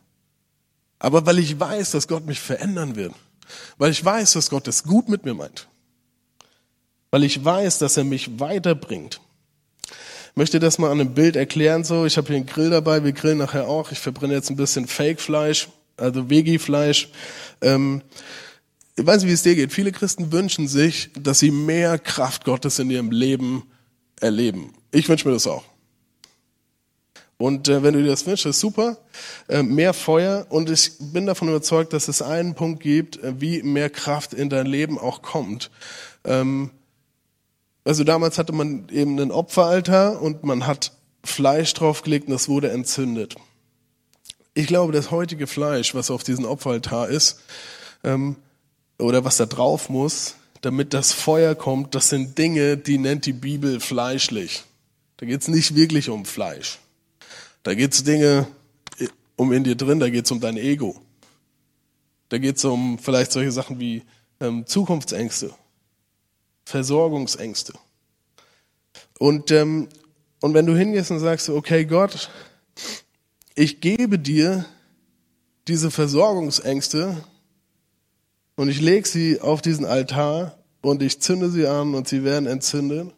Aber 0.99 1.25
weil 1.25 1.39
ich 1.39 1.59
weiß, 1.59 1.91
dass 1.91 2.07
Gott 2.07 2.25
mich 2.25 2.39
verändern 2.39 2.95
wird. 2.95 3.13
Weil 3.77 3.91
ich 3.91 4.03
weiß, 4.03 4.33
dass 4.33 4.49
Gott 4.49 4.67
es 4.67 4.83
gut 4.83 5.09
mit 5.09 5.25
mir 5.25 5.33
meint. 5.33 5.67
Weil 7.11 7.23
ich 7.23 7.43
weiß, 7.43 7.79
dass 7.79 7.97
er 7.97 8.03
mich 8.03 8.39
weiterbringt. 8.39 9.19
Ich 10.31 10.35
möchte 10.35 10.59
das 10.59 10.77
mal 10.77 10.91
an 10.91 11.01
einem 11.01 11.13
Bild 11.13 11.35
erklären. 11.35 11.83
So, 11.83 12.05
ich 12.05 12.17
habe 12.17 12.27
hier 12.27 12.37
einen 12.37 12.45
Grill 12.45 12.69
dabei. 12.69 13.03
Wir 13.03 13.13
grillen 13.13 13.39
nachher 13.39 13.67
auch. 13.67 13.91
Ich 13.91 13.99
verbrenne 13.99 14.33
jetzt 14.33 14.49
ein 14.49 14.55
bisschen 14.55 14.87
Fake-Fleisch, 14.87 15.69
also 15.97 16.29
Veggie-Fleisch. 16.29 17.09
Ähm, 17.61 18.03
ich 18.95 19.05
weiß 19.05 19.21
nicht, 19.21 19.29
wie 19.29 19.33
es 19.33 19.43
dir 19.43 19.55
geht. 19.55 19.73
Viele 19.73 19.91
Christen 19.91 20.31
wünschen 20.31 20.67
sich, 20.67 21.09
dass 21.17 21.39
sie 21.39 21.51
mehr 21.51 21.97
Kraft 21.97 22.45
Gottes 22.45 22.79
in 22.79 22.89
ihrem 22.89 23.11
Leben 23.11 23.63
erleben. 24.19 24.73
Ich 24.91 25.07
wünsche 25.09 25.27
mir 25.27 25.33
das 25.33 25.47
auch. 25.47 25.63
Und 27.39 27.69
äh, 27.69 27.81
wenn 27.83 27.93
du 27.93 28.03
dir 28.03 28.09
das 28.09 28.25
wünschst, 28.25 28.45
ist 28.45 28.59
super. 28.59 28.97
Äh, 29.47 29.63
mehr 29.63 29.93
Feuer. 29.93 30.45
Und 30.49 30.69
ich 30.69 30.91
bin 30.99 31.25
davon 31.25 31.47
überzeugt, 31.47 31.93
dass 31.93 32.09
es 32.09 32.21
einen 32.21 32.53
Punkt 32.53 32.83
gibt, 32.83 33.23
äh, 33.23 33.39
wie 33.39 33.63
mehr 33.63 33.89
Kraft 33.89 34.33
in 34.33 34.49
dein 34.49 34.65
Leben 34.65 34.99
auch 34.99 35.21
kommt. 35.21 35.71
Ähm, 36.25 36.69
also 37.85 38.03
damals 38.03 38.37
hatte 38.37 38.51
man 38.51 38.89
eben 38.91 39.17
einen 39.17 39.31
Opferaltar 39.31 40.21
und 40.21 40.43
man 40.43 40.67
hat 40.67 40.91
Fleisch 41.23 41.73
draufgelegt 41.73 42.27
und 42.27 42.33
das 42.33 42.49
wurde 42.49 42.71
entzündet. 42.71 43.35
Ich 44.53 44.67
glaube, 44.67 44.91
das 44.91 45.09
heutige 45.09 45.47
Fleisch, 45.47 45.95
was 45.95 46.11
auf 46.11 46.25
diesem 46.25 46.43
Opferaltar 46.43 47.07
ist, 47.07 47.39
ähm, 48.03 48.35
oder 48.97 49.23
was 49.23 49.37
da 49.37 49.45
drauf 49.45 49.87
muss, 49.87 50.35
damit 50.59 50.93
das 50.93 51.13
Feuer 51.13 51.55
kommt, 51.55 51.95
das 51.95 52.09
sind 52.09 52.37
Dinge, 52.37 52.75
die 52.75 52.97
nennt 52.97 53.25
die 53.25 53.33
Bibel 53.33 53.79
fleischlich. 53.79 54.63
Da 55.15 55.25
geht 55.25 55.39
es 55.39 55.47
nicht 55.47 55.73
wirklich 55.75 56.09
um 56.09 56.25
Fleisch. 56.25 56.79
Da 57.69 57.75
geht 57.75 57.93
es 57.93 58.03
Dinge 58.03 58.47
um 59.35 59.53
in 59.53 59.63
dir 59.63 59.75
drin, 59.75 59.99
da 59.99 60.09
geht 60.09 60.25
es 60.25 60.31
um 60.31 60.39
dein 60.39 60.57
Ego. 60.57 60.99
Da 62.29 62.39
geht 62.39 62.57
es 62.57 62.65
um 62.65 62.97
vielleicht 62.97 63.31
solche 63.31 63.51
Sachen 63.51 63.79
wie 63.79 64.01
ähm, 64.39 64.65
Zukunftsängste, 64.65 65.53
Versorgungsängste. 66.65 67.73
Und, 69.19 69.51
ähm, 69.51 69.87
und 70.41 70.55
wenn 70.55 70.65
du 70.65 70.75
hingehst 70.75 71.11
und 71.11 71.19
sagst, 71.19 71.47
okay 71.47 71.85
Gott, 71.85 72.31
ich 73.53 73.81
gebe 73.81 74.17
dir 74.17 74.65
diese 75.67 75.91
Versorgungsängste 75.91 77.23
und 78.55 78.69
ich 78.69 78.81
lege 78.81 79.07
sie 79.07 79.41
auf 79.41 79.61
diesen 79.61 79.85
Altar 79.85 80.57
und 80.81 81.03
ich 81.03 81.21
zünde 81.21 81.51
sie 81.51 81.67
an 81.67 81.93
und 81.93 82.07
sie 82.07 82.23
werden 82.23 82.47
entzündet. 82.47 83.13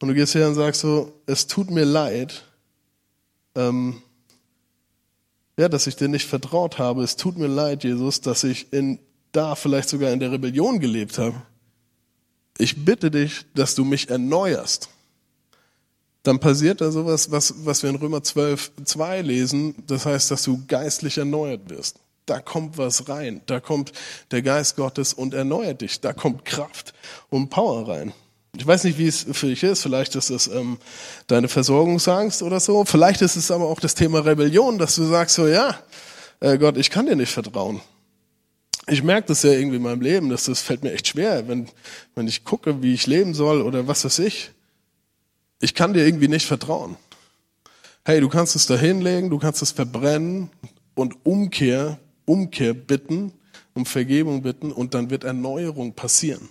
Und 0.00 0.08
du 0.08 0.14
gehst 0.14 0.34
her 0.34 0.48
und 0.48 0.54
sagst 0.54 0.80
so, 0.80 1.12
es 1.26 1.46
tut 1.48 1.70
mir 1.70 1.84
leid, 1.84 2.44
ähm, 3.54 4.02
ja, 5.58 5.68
dass 5.68 5.86
ich 5.86 5.96
dir 5.96 6.08
nicht 6.08 6.26
vertraut 6.26 6.78
habe. 6.78 7.02
Es 7.02 7.16
tut 7.16 7.38
mir 7.38 7.46
leid, 7.46 7.84
Jesus, 7.84 8.20
dass 8.20 8.44
ich 8.44 8.72
in, 8.72 8.98
da 9.32 9.54
vielleicht 9.54 9.88
sogar 9.88 10.10
in 10.12 10.20
der 10.20 10.32
Rebellion 10.32 10.80
gelebt 10.80 11.18
habe. 11.18 11.40
Ich 12.58 12.84
bitte 12.84 13.10
dich, 13.10 13.46
dass 13.54 13.74
du 13.74 13.84
mich 13.84 14.10
erneuerst. 14.10 14.88
Dann 16.22 16.40
passiert 16.40 16.80
da 16.80 16.90
sowas, 16.90 17.30
was, 17.30 17.66
was 17.66 17.82
wir 17.82 17.90
in 17.90 17.96
Römer 17.96 18.22
12, 18.22 18.72
2 18.84 19.20
lesen. 19.22 19.74
Das 19.86 20.06
heißt, 20.06 20.30
dass 20.30 20.42
du 20.44 20.64
geistlich 20.66 21.18
erneuert 21.18 21.68
wirst. 21.68 21.98
Da 22.26 22.40
kommt 22.40 22.78
was 22.78 23.08
rein. 23.08 23.42
Da 23.46 23.60
kommt 23.60 23.92
der 24.30 24.40
Geist 24.40 24.76
Gottes 24.76 25.12
und 25.12 25.34
erneuert 25.34 25.82
dich. 25.82 26.00
Da 26.00 26.12
kommt 26.14 26.44
Kraft 26.44 26.94
und 27.28 27.50
Power 27.50 27.86
rein. 27.86 28.14
Ich 28.56 28.66
weiß 28.66 28.84
nicht, 28.84 28.98
wie 28.98 29.08
es 29.08 29.26
für 29.32 29.46
dich 29.46 29.62
ist. 29.62 29.82
Vielleicht 29.82 30.14
ist 30.14 30.30
es 30.30 30.46
ähm, 30.46 30.78
deine 31.26 31.48
Versorgungsangst 31.48 32.42
oder 32.42 32.60
so. 32.60 32.84
Vielleicht 32.84 33.20
ist 33.20 33.36
es 33.36 33.50
aber 33.50 33.66
auch 33.66 33.80
das 33.80 33.94
Thema 33.94 34.20
Rebellion, 34.20 34.78
dass 34.78 34.94
du 34.94 35.04
sagst 35.04 35.34
so, 35.34 35.48
ja, 35.48 35.78
äh, 36.40 36.56
Gott, 36.58 36.76
ich 36.76 36.90
kann 36.90 37.06
dir 37.06 37.16
nicht 37.16 37.32
vertrauen. 37.32 37.80
Ich 38.86 39.02
merke 39.02 39.28
das 39.28 39.42
ja 39.42 39.50
irgendwie 39.50 39.76
in 39.76 39.82
meinem 39.82 40.02
Leben, 40.02 40.28
dass 40.28 40.44
das 40.44 40.60
fällt 40.60 40.84
mir 40.84 40.92
echt 40.92 41.08
schwer, 41.08 41.48
wenn, 41.48 41.68
wenn 42.14 42.28
ich 42.28 42.44
gucke, 42.44 42.82
wie 42.82 42.94
ich 42.94 43.06
leben 43.06 43.34
soll 43.34 43.62
oder 43.62 43.88
was 43.88 44.04
weiß 44.04 44.18
ich. 44.20 44.50
Ich 45.60 45.74
kann 45.74 45.94
dir 45.94 46.04
irgendwie 46.04 46.28
nicht 46.28 46.46
vertrauen. 46.46 46.96
Hey, 48.04 48.20
du 48.20 48.28
kannst 48.28 48.54
es 48.54 48.66
da 48.66 48.76
hinlegen, 48.76 49.30
du 49.30 49.38
kannst 49.38 49.62
es 49.62 49.72
verbrennen 49.72 50.50
und 50.94 51.24
Umkehr, 51.24 51.98
Umkehr 52.26 52.74
bitten 52.74 53.32
um 53.74 53.86
Vergebung 53.86 54.42
bitten 54.42 54.72
und 54.72 54.94
dann 54.94 55.10
wird 55.10 55.24
Erneuerung 55.24 55.94
passieren. 55.94 56.48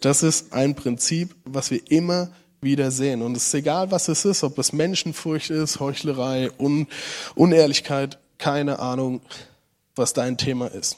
Das 0.00 0.22
ist 0.22 0.52
ein 0.52 0.74
Prinzip, 0.74 1.34
was 1.44 1.70
wir 1.70 1.90
immer 1.90 2.30
wieder 2.60 2.90
sehen. 2.90 3.22
Und 3.22 3.36
es 3.36 3.48
ist 3.48 3.54
egal, 3.54 3.90
was 3.90 4.08
es 4.08 4.24
ist, 4.24 4.44
ob 4.44 4.58
es 4.58 4.72
Menschenfurcht 4.72 5.50
ist, 5.50 5.80
Heuchlerei, 5.80 6.50
Un 6.58 6.86
Unehrlichkeit, 7.34 8.18
keine 8.38 8.78
Ahnung, 8.78 9.20
was 9.96 10.12
dein 10.12 10.38
Thema 10.38 10.68
ist. 10.68 10.96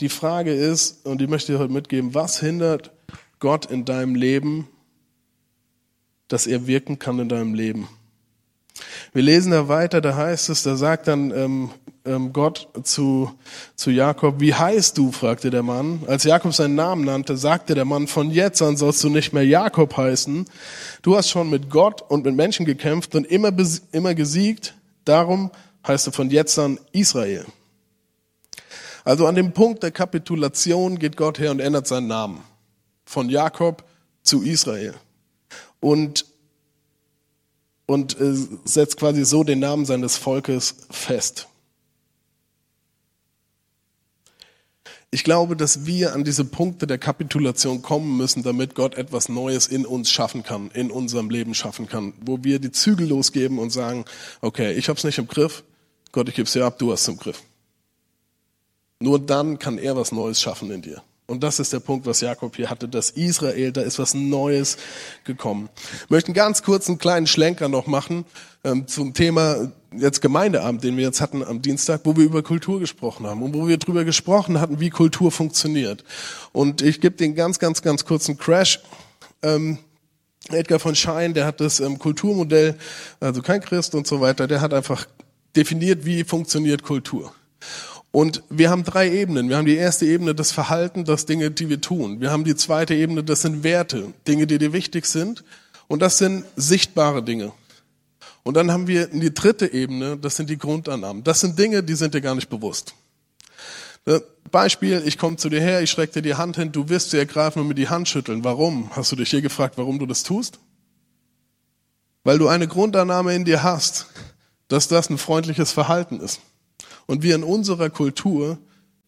Die 0.00 0.08
Frage 0.08 0.52
ist, 0.52 1.06
und 1.06 1.20
die 1.20 1.26
möchte 1.26 1.52
ich 1.52 1.58
heute 1.58 1.72
mitgeben, 1.72 2.14
was 2.14 2.40
hindert 2.40 2.90
Gott 3.38 3.66
in 3.66 3.84
deinem 3.84 4.14
Leben, 4.14 4.68
dass 6.28 6.46
er 6.46 6.66
wirken 6.66 6.98
kann 6.98 7.18
in 7.20 7.28
deinem 7.28 7.54
Leben? 7.54 7.88
Wir 9.12 9.22
lesen 9.22 9.52
da 9.52 9.68
weiter, 9.68 10.00
da 10.00 10.16
heißt 10.16 10.48
es, 10.48 10.62
da 10.64 10.76
sagt 10.76 11.06
dann 11.06 11.30
ähm, 11.30 11.70
ähm, 12.04 12.32
Gott 12.32 12.68
zu, 12.82 13.32
zu 13.76 13.90
Jakob, 13.90 14.40
wie 14.40 14.54
heißt 14.54 14.98
du, 14.98 15.12
fragte 15.12 15.50
der 15.50 15.62
Mann. 15.62 16.02
Als 16.06 16.24
Jakob 16.24 16.52
seinen 16.52 16.74
Namen 16.74 17.04
nannte, 17.04 17.36
sagte 17.36 17.74
der 17.74 17.84
Mann, 17.84 18.08
von 18.08 18.30
jetzt 18.30 18.60
an 18.62 18.76
sollst 18.76 19.02
du 19.04 19.08
nicht 19.08 19.32
mehr 19.32 19.46
Jakob 19.46 19.96
heißen. 19.96 20.46
Du 21.02 21.16
hast 21.16 21.30
schon 21.30 21.50
mit 21.50 21.70
Gott 21.70 22.02
und 22.02 22.24
mit 22.24 22.34
Menschen 22.34 22.66
gekämpft 22.66 23.14
und 23.14 23.26
immer, 23.26 23.52
immer 23.92 24.14
gesiegt. 24.14 24.74
Darum 25.04 25.50
heißt 25.86 26.06
du 26.06 26.10
von 26.10 26.30
jetzt 26.30 26.58
an 26.58 26.78
Israel. 26.92 27.46
Also 29.04 29.26
an 29.26 29.34
dem 29.34 29.52
Punkt 29.52 29.82
der 29.82 29.90
Kapitulation 29.90 30.98
geht 30.98 31.16
Gott 31.16 31.38
her 31.38 31.50
und 31.50 31.60
ändert 31.60 31.86
seinen 31.86 32.06
Namen. 32.06 32.42
Von 33.04 33.28
Jakob 33.28 33.84
zu 34.22 34.42
Israel. 34.42 34.94
Und 35.80 36.24
und 37.86 38.18
äh, 38.20 38.34
setzt 38.64 38.98
quasi 38.98 39.24
so 39.24 39.44
den 39.44 39.58
Namen 39.58 39.84
seines 39.84 40.16
Volkes 40.16 40.74
fest. 40.90 41.48
ich 45.14 45.22
glaube, 45.22 45.54
dass 45.54 45.86
wir 45.86 46.12
an 46.12 46.24
diese 46.24 46.44
Punkte 46.44 46.88
der 46.88 46.98
Kapitulation 46.98 47.82
kommen 47.82 48.16
müssen, 48.16 48.42
damit 48.42 48.74
Gott 48.74 48.96
etwas 48.96 49.28
Neues 49.28 49.68
in 49.68 49.86
uns 49.86 50.10
schaffen 50.10 50.42
kann, 50.42 50.72
in 50.74 50.90
unserem 50.90 51.30
Leben 51.30 51.54
schaffen 51.54 51.88
kann, 51.88 52.14
wo 52.20 52.42
wir 52.42 52.58
die 52.58 52.72
Zügel 52.72 53.06
losgeben 53.06 53.60
und 53.60 53.70
sagen, 53.70 54.06
okay, 54.40 54.72
ich 54.72 54.88
hab's 54.88 55.04
nicht 55.04 55.18
im 55.18 55.28
Griff, 55.28 55.62
Gott, 56.10 56.28
ich 56.28 56.34
gebe 56.34 56.46
es 56.46 56.52
dir 56.52 56.64
ab, 56.64 56.80
du 56.80 56.90
hast 56.90 57.02
es 57.02 57.08
im 57.08 57.16
Griff. 57.16 57.44
Nur 58.98 59.20
dann 59.20 59.60
kann 59.60 59.78
er 59.78 59.94
was 59.94 60.10
Neues 60.10 60.40
schaffen 60.40 60.72
in 60.72 60.82
dir. 60.82 61.00
Und 61.26 61.42
das 61.42 61.58
ist 61.58 61.72
der 61.72 61.80
Punkt, 61.80 62.04
was 62.04 62.20
Jakob 62.20 62.54
hier 62.54 62.68
hatte, 62.68 62.86
dass 62.86 63.10
Israel, 63.10 63.72
da 63.72 63.80
ist 63.80 63.98
was 63.98 64.12
Neues 64.12 64.76
gekommen. 65.24 65.70
Ich 66.04 66.10
möchte 66.10 66.28
einen 66.28 66.34
ganz 66.34 66.62
kurzen 66.62 66.98
kleinen 66.98 67.26
Schlenker 67.26 67.68
noch 67.68 67.86
machen 67.86 68.26
ähm, 68.62 68.86
zum 68.86 69.14
Thema 69.14 69.72
jetzt 69.96 70.20
Gemeindeabend, 70.20 70.84
den 70.84 70.96
wir 70.98 71.04
jetzt 71.04 71.22
hatten 71.22 71.42
am 71.42 71.62
Dienstag, 71.62 72.02
wo 72.04 72.16
wir 72.16 72.24
über 72.24 72.42
Kultur 72.42 72.78
gesprochen 72.78 73.26
haben 73.26 73.42
und 73.42 73.54
wo 73.54 73.66
wir 73.66 73.78
darüber 73.78 74.04
gesprochen 74.04 74.60
hatten, 74.60 74.80
wie 74.80 74.90
Kultur 74.90 75.30
funktioniert. 75.30 76.04
Und 76.52 76.82
ich 76.82 77.00
gebe 77.00 77.16
den 77.16 77.34
ganz, 77.34 77.58
ganz, 77.58 77.80
ganz 77.80 78.04
kurzen 78.04 78.36
Crash. 78.36 78.80
Ähm, 79.42 79.78
Edgar 80.50 80.78
von 80.78 80.94
Schein, 80.94 81.32
der 81.32 81.46
hat 81.46 81.60
das 81.60 81.80
ähm, 81.80 81.98
Kulturmodell, 81.98 82.76
also 83.18 83.40
kein 83.40 83.62
Christ 83.62 83.94
und 83.94 84.06
so 84.06 84.20
weiter, 84.20 84.46
der 84.46 84.60
hat 84.60 84.74
einfach 84.74 85.06
definiert, 85.56 86.04
wie 86.04 86.24
funktioniert 86.24 86.82
Kultur. 86.82 87.32
Und 88.14 88.44
wir 88.48 88.70
haben 88.70 88.84
drei 88.84 89.10
Ebenen. 89.10 89.48
Wir 89.48 89.56
haben 89.56 89.66
die 89.66 89.74
erste 89.74 90.06
Ebene, 90.06 90.36
das 90.36 90.52
Verhalten, 90.52 91.04
das 91.04 91.26
Dinge, 91.26 91.50
die 91.50 91.68
wir 91.68 91.80
tun. 91.80 92.20
Wir 92.20 92.30
haben 92.30 92.44
die 92.44 92.54
zweite 92.54 92.94
Ebene, 92.94 93.24
das 93.24 93.42
sind 93.42 93.64
Werte, 93.64 94.14
Dinge, 94.28 94.46
die 94.46 94.58
dir 94.58 94.72
wichtig 94.72 95.04
sind. 95.06 95.42
Und 95.88 96.00
das 96.00 96.18
sind 96.18 96.44
sichtbare 96.54 97.24
Dinge. 97.24 97.50
Und 98.44 98.54
dann 98.54 98.70
haben 98.70 98.86
wir 98.86 99.08
die 99.08 99.34
dritte 99.34 99.72
Ebene, 99.72 100.16
das 100.16 100.36
sind 100.36 100.48
die 100.48 100.58
Grundannahmen. 100.58 101.24
Das 101.24 101.40
sind 101.40 101.58
Dinge, 101.58 101.82
die 101.82 101.94
sind 101.94 102.14
dir 102.14 102.20
gar 102.20 102.36
nicht 102.36 102.48
bewusst. 102.48 102.94
Ne, 104.06 104.22
Beispiel, 104.48 105.02
ich 105.04 105.18
komme 105.18 105.36
zu 105.36 105.48
dir 105.48 105.60
her, 105.60 105.82
ich 105.82 105.90
schrecke 105.90 106.12
dir 106.12 106.22
die 106.22 106.36
Hand 106.36 106.54
hin, 106.54 106.70
du 106.70 106.88
wirst 106.88 107.10
sie 107.10 107.18
ergreifen 107.18 107.62
und 107.62 107.66
mir 107.66 107.74
die 107.74 107.88
Hand 107.88 108.08
schütteln. 108.08 108.44
Warum? 108.44 108.94
Hast 108.94 109.10
du 109.10 109.16
dich 109.16 109.30
hier 109.30 109.42
gefragt, 109.42 109.76
warum 109.76 109.98
du 109.98 110.06
das 110.06 110.22
tust? 110.22 110.60
Weil 112.22 112.38
du 112.38 112.46
eine 112.46 112.68
Grundannahme 112.68 113.34
in 113.34 113.44
dir 113.44 113.64
hast, 113.64 114.06
dass 114.68 114.86
das 114.86 115.10
ein 115.10 115.18
freundliches 115.18 115.72
Verhalten 115.72 116.20
ist 116.20 116.40
und 117.06 117.22
wir 117.22 117.34
in 117.34 117.44
unserer 117.44 117.90
Kultur 117.90 118.58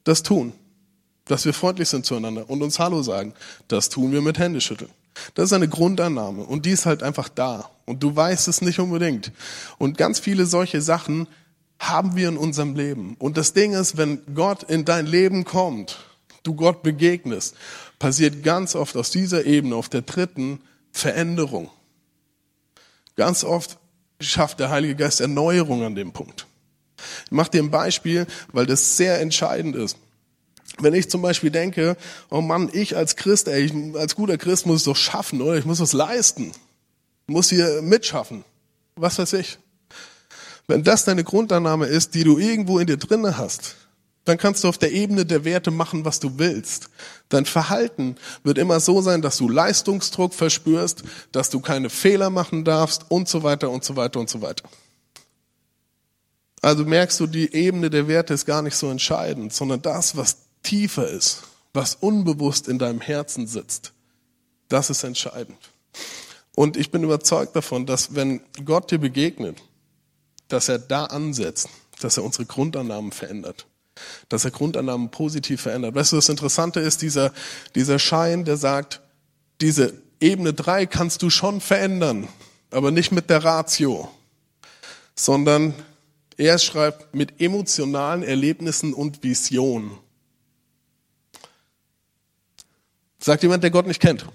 das 0.04 0.22
tun. 0.22 0.52
Dass 1.24 1.44
wir 1.44 1.52
freundlich 1.52 1.88
sind 1.88 2.06
zueinander 2.06 2.48
und 2.48 2.62
uns 2.62 2.78
Hallo 2.78 3.02
sagen. 3.02 3.34
Das 3.68 3.88
tun 3.88 4.12
wir 4.12 4.22
mit 4.22 4.38
Händeschütteln. 4.38 4.90
Das 5.34 5.46
ist 5.46 5.52
eine 5.52 5.68
Grundannahme 5.68 6.44
und 6.44 6.66
die 6.66 6.70
ist 6.70 6.86
halt 6.86 7.02
einfach 7.02 7.28
da. 7.28 7.70
Und 7.84 8.02
du 8.02 8.14
weißt 8.14 8.48
es 8.48 8.60
nicht 8.60 8.78
unbedingt. 8.78 9.32
Und 9.78 9.98
ganz 9.98 10.18
viele 10.20 10.46
solche 10.46 10.82
Sachen 10.82 11.26
haben 11.78 12.16
wir 12.16 12.28
in 12.28 12.36
unserem 12.36 12.74
Leben. 12.74 13.16
Und 13.18 13.36
das 13.36 13.52
Ding 13.52 13.72
ist, 13.72 13.96
wenn 13.96 14.20
Gott 14.34 14.62
in 14.64 14.84
dein 14.84 15.06
Leben 15.06 15.44
kommt, 15.44 15.98
du 16.42 16.54
Gott 16.54 16.82
begegnest, 16.82 17.56
passiert 17.98 18.42
ganz 18.42 18.74
oft 18.74 18.96
aus 18.96 19.10
dieser 19.10 19.44
Ebene, 19.46 19.76
auf 19.76 19.88
der 19.88 20.02
dritten, 20.02 20.60
Veränderung. 20.92 21.70
Ganz 23.16 23.44
oft 23.44 23.78
schafft 24.20 24.60
der 24.60 24.70
Heilige 24.70 24.96
Geist 24.96 25.20
Erneuerung 25.20 25.82
an 25.82 25.94
dem 25.94 26.12
Punkt. 26.12 26.45
Ich 27.26 27.32
mache 27.32 27.50
dir 27.50 27.62
ein 27.62 27.70
Beispiel, 27.70 28.26
weil 28.52 28.66
das 28.66 28.96
sehr 28.96 29.20
entscheidend 29.20 29.76
ist. 29.76 29.96
Wenn 30.78 30.94
ich 30.94 31.08
zum 31.08 31.22
Beispiel 31.22 31.50
denke, 31.50 31.96
oh 32.30 32.40
Mann, 32.40 32.68
ich 32.72 32.96
als 32.96 33.16
Christ, 33.16 33.48
ey, 33.48 33.64
ich, 33.64 33.96
als 33.96 34.14
guter 34.14 34.36
Christ 34.36 34.66
muss 34.66 34.78
es 34.78 34.84
doch 34.84 34.96
schaffen, 34.96 35.40
oder? 35.40 35.56
Ich 35.56 35.64
muss 35.64 35.80
was 35.80 35.92
leisten. 35.92 36.52
Muss 37.26 37.48
hier 37.48 37.80
mitschaffen. 37.82 38.44
Was 38.96 39.18
weiß 39.18 39.34
ich. 39.34 39.58
Wenn 40.68 40.82
das 40.82 41.04
deine 41.04 41.24
Grundannahme 41.24 41.86
ist, 41.86 42.14
die 42.14 42.24
du 42.24 42.38
irgendwo 42.38 42.78
in 42.78 42.86
dir 42.86 42.96
drinne 42.96 43.38
hast, 43.38 43.76
dann 44.24 44.38
kannst 44.38 44.64
du 44.64 44.68
auf 44.68 44.76
der 44.76 44.92
Ebene 44.92 45.24
der 45.24 45.44
Werte 45.44 45.70
machen, 45.70 46.04
was 46.04 46.18
du 46.18 46.38
willst. 46.38 46.90
Dein 47.28 47.46
Verhalten 47.46 48.16
wird 48.42 48.58
immer 48.58 48.80
so 48.80 49.00
sein, 49.00 49.22
dass 49.22 49.36
du 49.36 49.48
Leistungsdruck 49.48 50.34
verspürst, 50.34 51.04
dass 51.30 51.48
du 51.48 51.60
keine 51.60 51.90
Fehler 51.90 52.28
machen 52.28 52.64
darfst 52.64 53.06
und 53.08 53.28
so 53.28 53.44
weiter 53.44 53.70
und 53.70 53.84
so 53.84 53.94
weiter 53.96 54.18
und 54.18 54.28
so 54.28 54.42
weiter. 54.42 54.68
Also 56.66 56.84
merkst 56.84 57.20
du, 57.20 57.28
die 57.28 57.54
Ebene 57.54 57.90
der 57.90 58.08
Werte 58.08 58.34
ist 58.34 58.44
gar 58.44 58.60
nicht 58.60 58.74
so 58.74 58.90
entscheidend, 58.90 59.52
sondern 59.52 59.82
das, 59.82 60.16
was 60.16 60.38
tiefer 60.64 61.08
ist, 61.08 61.44
was 61.72 61.94
unbewusst 61.94 62.66
in 62.66 62.80
deinem 62.80 63.00
Herzen 63.00 63.46
sitzt, 63.46 63.92
das 64.68 64.90
ist 64.90 65.04
entscheidend. 65.04 65.56
Und 66.56 66.76
ich 66.76 66.90
bin 66.90 67.04
überzeugt 67.04 67.54
davon, 67.54 67.86
dass 67.86 68.16
wenn 68.16 68.40
Gott 68.64 68.90
dir 68.90 68.98
begegnet, 68.98 69.62
dass 70.48 70.68
er 70.68 70.80
da 70.80 71.04
ansetzt, 71.04 71.68
dass 72.00 72.16
er 72.16 72.24
unsere 72.24 72.46
Grundannahmen 72.46 73.12
verändert, 73.12 73.66
dass 74.28 74.44
er 74.44 74.50
Grundannahmen 74.50 75.12
positiv 75.12 75.60
verändert. 75.60 75.94
Weißt 75.94 76.10
du, 76.10 76.16
das 76.16 76.28
Interessante 76.28 76.80
ist 76.80 77.00
dieser, 77.00 77.32
dieser 77.76 78.00
Schein, 78.00 78.44
der 78.44 78.56
sagt, 78.56 79.02
diese 79.60 79.94
Ebene 80.18 80.52
drei 80.52 80.86
kannst 80.86 81.22
du 81.22 81.30
schon 81.30 81.60
verändern, 81.60 82.26
aber 82.72 82.90
nicht 82.90 83.12
mit 83.12 83.30
der 83.30 83.44
Ratio, 83.44 84.10
sondern 85.14 85.72
er 86.36 86.58
schreibt 86.58 87.14
mit 87.14 87.40
emotionalen 87.40 88.22
Erlebnissen 88.22 88.92
und 88.92 89.22
Visionen. 89.22 89.90
Sagt 93.18 93.42
jemand, 93.42 93.62
der 93.62 93.70
Gott 93.70 93.86
nicht 93.86 94.00
kennt. 94.00 94.26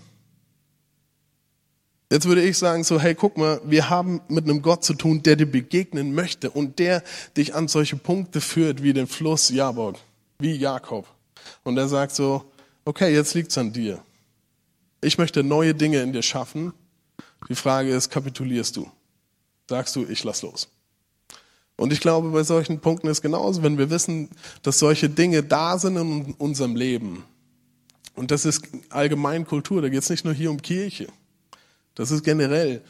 Jetzt 2.12 2.26
würde 2.26 2.44
ich 2.44 2.58
sagen 2.58 2.84
so, 2.84 3.00
hey, 3.00 3.16
guck 3.16 3.38
mal, 3.38 3.62
wir 3.64 3.90
haben 3.90 4.20
mit 4.28 4.44
einem 4.44 4.62
Gott 4.62 4.84
zu 4.84 4.94
tun, 4.94 5.24
der 5.24 5.38
dir 5.38 5.46
begegnen 5.46 6.14
möchte 6.14 6.50
und 6.50 6.78
der 6.78 7.04
dich 7.38 7.56
an 7.56 7.70
solche 7.70 7.96
Punkte 7.96 8.42
führt 8.42 8.84
wie 8.84 8.92
den 8.92 9.08
Fluss 9.08 9.50
Jabok, 9.50 9.98
wie 10.40 10.52
Jakob. 10.52 11.08
Und 11.64 11.78
er 11.78 11.88
sagt 11.88 12.14
so, 12.14 12.44
okay, 12.84 13.14
jetzt 13.14 13.34
liegt's 13.34 13.58
an 13.58 13.72
dir. 13.72 14.04
Ich 15.00 15.18
möchte 15.18 15.42
neue 15.42 15.74
Dinge 15.74 16.02
in 16.02 16.12
dir 16.12 16.22
schaffen. 16.22 16.74
Die 17.48 17.56
Frage 17.56 17.92
ist, 17.92 18.10
kapitulierst 18.10 18.76
du? 18.76 18.92
Sagst 19.70 19.96
du, 19.96 20.06
ich 20.06 20.24
lass 20.26 20.42
los? 20.42 20.68
Und 21.78 21.92
ich 21.92 22.00
glaube, 22.00 22.30
bei 22.30 22.44
solchen 22.44 22.80
Punkten 22.80 23.08
ist 23.08 23.22
genauso, 23.22 23.64
wenn 23.64 23.78
wir 23.78 23.90
wissen, 23.90 24.30
dass 24.62 24.80
solche 24.80 25.10
Dinge 25.10 25.42
da 25.44 25.80
sind 25.80 25.98
in 25.98 26.34
unserem 26.38 26.76
Leben. 26.76 27.24
Und 28.16 28.32
das 28.32 28.46
ist 28.46 28.68
allgemein 28.90 29.46
Kultur, 29.46 29.82
da 29.82 29.90
geht 29.90 30.04
es 30.04 30.10
nicht 30.10 30.26
nur 30.26 30.34
hier 30.34 30.52
um 30.52 30.62
Kirche. 30.62 31.08
Das 31.96 32.12
ist 32.12 32.24
generell. 32.24 32.82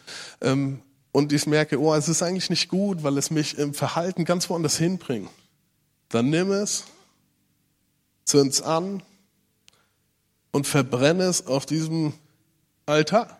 Ähm, 0.41 0.81
und 1.11 1.33
ich 1.33 1.45
merke, 1.45 1.79
oh, 1.79 1.93
es 1.93 2.07
ist 2.07 2.23
eigentlich 2.23 2.49
nicht 2.49 2.69
gut, 2.69 3.03
weil 3.03 3.17
es 3.17 3.31
mich 3.31 3.57
im 3.57 3.73
Verhalten 3.73 4.25
ganz 4.25 4.49
woanders 4.49 4.77
hinbringt. 4.77 5.29
Dann 6.09 6.29
nimm 6.29 6.51
es, 6.51 6.85
zünd's 8.25 8.61
an 8.61 9.03
und 10.51 10.67
verbrenne 10.67 11.23
es 11.23 11.47
auf 11.47 11.65
diesem 11.65 12.13
Altar. 12.85 13.39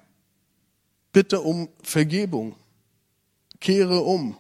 Bitte 1.14 1.42
um 1.42 1.70
Vergebung. 1.84 2.56
Kehre 3.60 4.00
um. 4.02 4.38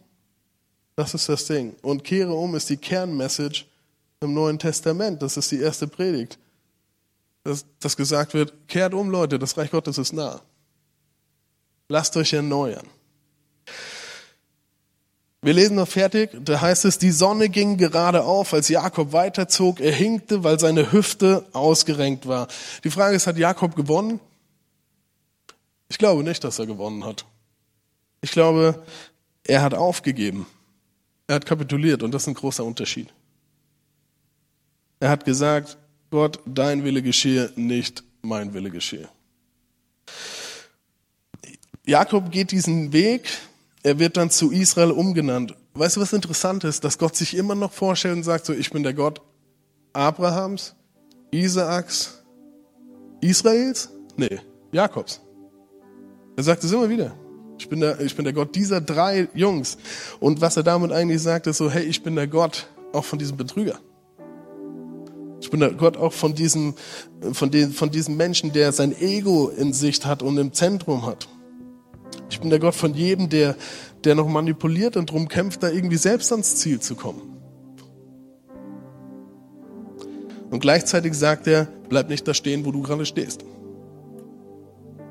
Das 0.95 1.13
ist 1.13 1.29
das 1.29 1.45
Ding. 1.45 1.75
Und 1.81 2.03
kehre 2.03 2.33
um 2.33 2.55
ist 2.55 2.69
die 2.69 2.77
Kernmessage 2.77 3.65
im 4.19 4.33
Neuen 4.33 4.59
Testament. 4.59 5.21
Das 5.21 5.37
ist 5.37 5.51
die 5.51 5.59
erste 5.59 5.87
Predigt. 5.87 6.37
Dass, 7.43 7.65
dass 7.79 7.97
gesagt 7.97 8.33
wird, 8.33 8.53
kehrt 8.67 8.93
um, 8.93 9.09
Leute, 9.09 9.39
das 9.39 9.57
Reich 9.57 9.71
Gottes 9.71 9.97
ist 9.97 10.13
nah. 10.13 10.41
Lasst 11.89 12.15
euch 12.17 12.33
erneuern. 12.33 12.85
Wir 15.43 15.53
lesen 15.53 15.75
noch 15.75 15.87
fertig, 15.87 16.29
da 16.39 16.61
heißt 16.61 16.85
es, 16.85 16.99
die 16.99 17.09
Sonne 17.09 17.49
ging 17.49 17.77
gerade 17.77 18.23
auf, 18.23 18.53
als 18.53 18.69
Jakob 18.69 19.11
weiterzog. 19.11 19.79
Er 19.79 19.91
hinkte, 19.91 20.43
weil 20.43 20.59
seine 20.59 20.91
Hüfte 20.91 21.47
ausgerenkt 21.51 22.27
war. 22.27 22.47
Die 22.83 22.91
Frage 22.91 23.15
ist, 23.15 23.25
hat 23.25 23.37
Jakob 23.37 23.75
gewonnen? 23.75 24.19
Ich 25.89 25.97
glaube 25.97 26.23
nicht, 26.23 26.43
dass 26.43 26.59
er 26.59 26.67
gewonnen 26.67 27.03
hat. 27.03 27.25
Ich 28.21 28.31
glaube, 28.31 28.83
er 29.43 29.63
hat 29.63 29.73
aufgegeben. 29.73 30.45
Er 31.31 31.35
hat 31.35 31.45
kapituliert 31.45 32.03
und 32.03 32.11
das 32.11 32.23
ist 32.23 32.27
ein 32.27 32.33
großer 32.33 32.65
Unterschied. 32.65 33.07
Er 34.99 35.09
hat 35.09 35.23
gesagt, 35.23 35.77
Gott, 36.09 36.41
dein 36.45 36.83
Wille 36.83 37.01
geschehe, 37.01 37.53
nicht 37.55 38.03
mein 38.21 38.53
Wille 38.53 38.69
geschehe. 38.69 39.07
Jakob 41.85 42.31
geht 42.31 42.51
diesen 42.51 42.91
Weg, 42.91 43.29
er 43.81 43.97
wird 43.97 44.17
dann 44.17 44.29
zu 44.29 44.51
Israel 44.51 44.91
umgenannt. 44.91 45.55
Weißt 45.73 45.95
du, 45.95 46.01
was 46.01 46.11
interessant 46.11 46.65
ist? 46.65 46.83
Dass 46.83 46.97
Gott 46.97 47.15
sich 47.15 47.33
immer 47.37 47.55
noch 47.55 47.71
vorstellt 47.71 48.17
und 48.17 48.23
sagt 48.23 48.45
so, 48.45 48.51
ich 48.51 48.69
bin 48.69 48.83
der 48.83 48.93
Gott 48.93 49.21
Abrahams, 49.93 50.75
Isaaks, 51.31 52.25
Israels? 53.21 53.89
Nee, 54.17 54.41
Jakobs. 54.73 55.21
Er 56.35 56.43
sagt 56.43 56.65
es 56.65 56.73
immer 56.73 56.89
wieder. 56.89 57.15
Ich 57.61 57.69
bin, 57.69 57.79
der, 57.79 57.99
ich 58.01 58.15
bin 58.15 58.25
der 58.25 58.33
Gott 58.33 58.55
dieser 58.55 58.81
drei 58.81 59.27
Jungs. 59.35 59.77
Und 60.19 60.41
was 60.41 60.57
er 60.57 60.63
damit 60.63 60.91
eigentlich 60.91 61.21
sagt, 61.21 61.45
ist 61.45 61.57
so, 61.57 61.69
hey, 61.69 61.83
ich 61.83 62.01
bin 62.01 62.15
der 62.15 62.25
Gott 62.25 62.65
auch 62.91 63.05
von 63.05 63.19
diesem 63.19 63.37
Betrüger. 63.37 63.77
Ich 65.39 65.51
bin 65.51 65.59
der 65.59 65.69
Gott 65.69 65.95
auch 65.95 66.11
von 66.11 66.33
diesem, 66.33 66.73
von, 67.33 67.51
den, 67.51 67.71
von 67.71 67.91
diesem 67.91 68.17
Menschen, 68.17 68.51
der 68.51 68.71
sein 68.71 68.99
Ego 68.99 69.49
in 69.49 69.73
Sicht 69.73 70.07
hat 70.07 70.23
und 70.23 70.39
im 70.39 70.53
Zentrum 70.53 71.05
hat. 71.05 71.29
Ich 72.31 72.39
bin 72.39 72.49
der 72.49 72.57
Gott 72.57 72.73
von 72.73 72.95
jedem, 72.95 73.29
der, 73.29 73.55
der 74.03 74.15
noch 74.15 74.27
manipuliert 74.27 74.97
und 74.97 75.11
darum 75.11 75.27
kämpft, 75.27 75.61
da 75.61 75.69
irgendwie 75.69 75.97
selbst 75.97 76.31
ans 76.31 76.55
Ziel 76.55 76.79
zu 76.79 76.95
kommen. 76.95 77.21
Und 80.49 80.61
gleichzeitig 80.61 81.13
sagt 81.13 81.45
er, 81.45 81.67
bleib 81.89 82.09
nicht 82.09 82.27
da 82.27 82.33
stehen, 82.33 82.65
wo 82.65 82.71
du 82.71 82.81
gerade 82.81 83.05
stehst. 83.05 83.45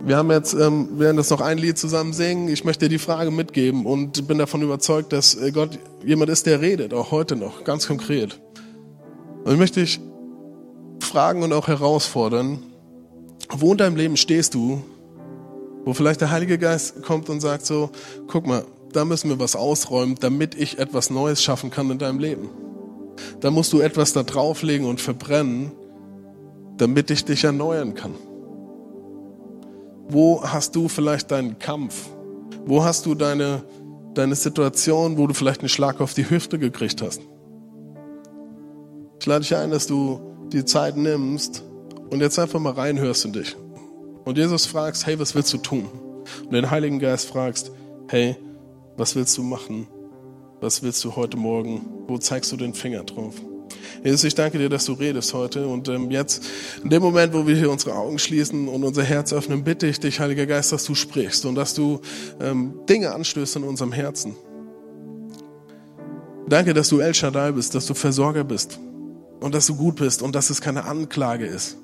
Wir 0.02 0.16
haben 0.16 0.30
jetzt, 0.30 0.54
ähm, 0.54 0.98
werden 0.98 1.18
das 1.18 1.28
noch 1.28 1.42
ein 1.42 1.58
Lied 1.58 1.76
zusammen 1.76 2.14
singen. 2.14 2.48
Ich 2.48 2.64
möchte 2.64 2.86
dir 2.86 2.88
die 2.88 2.98
Frage 2.98 3.30
mitgeben 3.30 3.84
und 3.84 4.26
bin 4.26 4.38
davon 4.38 4.62
überzeugt, 4.62 5.12
dass 5.12 5.34
äh, 5.34 5.52
Gott 5.52 5.78
jemand 6.04 6.30
ist, 6.30 6.46
der 6.46 6.62
redet, 6.62 6.94
auch 6.94 7.10
heute 7.10 7.36
noch, 7.36 7.64
ganz 7.64 7.86
konkret. 7.86 8.40
Und 9.44 9.52
ich 9.52 9.58
möchte 9.58 9.80
dich 9.80 10.00
fragen 11.00 11.42
und 11.42 11.52
auch 11.52 11.68
herausfordern, 11.68 12.62
wo 13.50 13.72
in 13.72 13.78
deinem 13.78 13.96
Leben 13.96 14.16
stehst 14.16 14.54
du, 14.54 14.82
wo 15.84 15.92
vielleicht 15.92 16.22
der 16.22 16.30
Heilige 16.30 16.56
Geist 16.56 17.02
kommt 17.02 17.28
und 17.28 17.40
sagt 17.40 17.66
so, 17.66 17.90
guck 18.26 18.46
mal, 18.46 18.64
da 18.92 19.04
müssen 19.04 19.28
wir 19.28 19.38
was 19.38 19.54
ausräumen, 19.54 20.16
damit 20.18 20.54
ich 20.54 20.78
etwas 20.78 21.10
Neues 21.10 21.42
schaffen 21.42 21.70
kann 21.70 21.90
in 21.90 21.98
deinem 21.98 22.18
Leben. 22.18 22.48
Da 23.40 23.50
musst 23.50 23.72
du 23.72 23.80
etwas 23.80 24.14
da 24.14 24.22
drauflegen 24.22 24.86
und 24.86 25.00
verbrennen, 25.00 25.72
damit 26.78 27.10
ich 27.10 27.26
dich 27.26 27.44
erneuern 27.44 27.94
kann. 27.94 28.14
Wo 30.12 30.42
hast 30.42 30.74
du 30.74 30.88
vielleicht 30.88 31.30
deinen 31.30 31.58
Kampf? 31.58 32.08
Wo 32.66 32.82
hast 32.82 33.06
du 33.06 33.14
deine, 33.14 33.62
deine 34.14 34.34
Situation, 34.34 35.16
wo 35.18 35.28
du 35.28 35.34
vielleicht 35.34 35.60
einen 35.60 35.68
Schlag 35.68 36.00
auf 36.00 36.14
die 36.14 36.28
Hüfte 36.28 36.58
gekriegt 36.58 37.00
hast? 37.00 37.22
Ich 39.20 39.26
lade 39.26 39.42
dich 39.42 39.54
ein, 39.54 39.70
dass 39.70 39.86
du 39.86 40.20
die 40.52 40.64
Zeit 40.64 40.96
nimmst 40.96 41.62
und 42.10 42.20
jetzt 42.20 42.38
einfach 42.40 42.58
mal 42.58 42.72
reinhörst 42.72 43.24
in 43.24 43.32
dich. 43.32 43.56
Und 44.24 44.36
Jesus 44.36 44.66
fragst, 44.66 45.06
hey, 45.06 45.18
was 45.18 45.34
willst 45.36 45.52
du 45.52 45.58
tun? 45.58 45.88
Und 46.44 46.52
den 46.52 46.70
Heiligen 46.70 46.98
Geist 46.98 47.28
fragst, 47.28 47.70
hey, 48.08 48.36
was 48.96 49.14
willst 49.14 49.38
du 49.38 49.44
machen? 49.44 49.86
Was 50.60 50.82
willst 50.82 51.04
du 51.04 51.14
heute 51.14 51.36
Morgen? 51.36 51.86
Wo 52.08 52.18
zeigst 52.18 52.50
du 52.50 52.56
den 52.56 52.74
Finger 52.74 53.04
drauf? 53.04 53.34
Jesus, 54.02 54.24
ich 54.24 54.34
danke 54.34 54.58
dir, 54.58 54.68
dass 54.68 54.86
du 54.86 54.92
redest 54.94 55.34
heute. 55.34 55.66
Und 55.66 55.88
ähm, 55.88 56.10
jetzt, 56.10 56.42
in 56.82 56.90
dem 56.90 57.02
Moment, 57.02 57.34
wo 57.34 57.46
wir 57.46 57.56
hier 57.56 57.70
unsere 57.70 57.94
Augen 57.94 58.18
schließen 58.18 58.68
und 58.68 58.84
unser 58.84 59.02
Herz 59.02 59.32
öffnen, 59.32 59.64
bitte 59.64 59.86
ich 59.86 60.00
dich, 60.00 60.20
Heiliger 60.20 60.46
Geist, 60.46 60.72
dass 60.72 60.84
du 60.84 60.94
sprichst 60.94 61.44
und 61.44 61.54
dass 61.54 61.74
du 61.74 62.00
ähm, 62.40 62.74
Dinge 62.88 63.12
anstößt 63.12 63.56
in 63.56 63.64
unserem 63.64 63.92
Herzen. 63.92 64.34
Danke, 66.48 66.74
dass 66.74 66.88
du 66.88 66.98
El 66.98 67.14
Shaddai 67.14 67.52
bist, 67.52 67.74
dass 67.74 67.86
du 67.86 67.94
Versorger 67.94 68.42
bist 68.42 68.78
und 69.40 69.54
dass 69.54 69.66
du 69.66 69.76
gut 69.76 69.96
bist 69.96 70.22
und 70.22 70.34
dass 70.34 70.50
es 70.50 70.60
keine 70.60 70.84
Anklage 70.84 71.46
ist, 71.46 71.76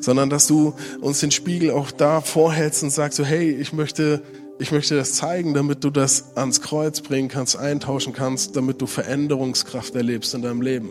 sondern 0.00 0.28
dass 0.28 0.46
du 0.46 0.74
uns 1.00 1.20
den 1.20 1.30
Spiegel 1.30 1.70
auch 1.70 1.90
da 1.90 2.20
vorhältst 2.20 2.82
und 2.82 2.90
sagst 2.90 3.16
so, 3.16 3.24
hey, 3.24 3.50
ich 3.50 3.72
möchte 3.72 4.22
ich 4.60 4.72
möchte 4.72 4.96
das 4.96 5.14
zeigen, 5.14 5.54
damit 5.54 5.84
du 5.84 5.90
das 5.90 6.36
ans 6.36 6.60
Kreuz 6.60 7.00
bringen 7.00 7.28
kannst, 7.28 7.56
eintauschen 7.56 8.12
kannst, 8.12 8.56
damit 8.56 8.82
du 8.82 8.86
Veränderungskraft 8.86 9.94
erlebst 9.94 10.34
in 10.34 10.42
deinem 10.42 10.62
Leben. 10.62 10.90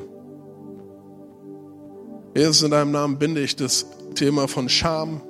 Jesus, 2.37 2.61
in 2.61 2.69
deinem 2.69 2.91
Namen 2.91 3.17
binde 3.17 3.41
ich 3.41 3.55
das 3.55 3.87
Thema 4.13 4.47
von 4.47 4.69
Scham, 4.69 5.23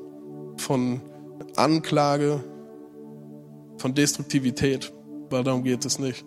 von 0.58 1.00
Anklage, 1.56 2.44
von 3.78 3.94
Destruktivität, 3.94 4.92
weil 5.30 5.42
darum 5.46 5.64
geht 5.64 5.86
es 5.86 6.00
nicht. 6.00 6.26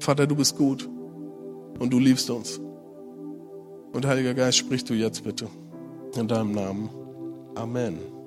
Vater, 0.00 0.26
du 0.26 0.36
bist 0.36 0.58
gut 0.58 0.86
und 1.78 1.90
du 1.90 1.98
liebst 1.98 2.28
uns. 2.28 2.60
Und 3.94 4.04
Heiliger 4.04 4.34
Geist, 4.34 4.58
sprich 4.58 4.84
du 4.84 4.92
jetzt 4.92 5.24
bitte 5.24 5.48
in 6.14 6.28
deinem 6.28 6.52
Namen. 6.52 6.90
Amen. 7.54 8.21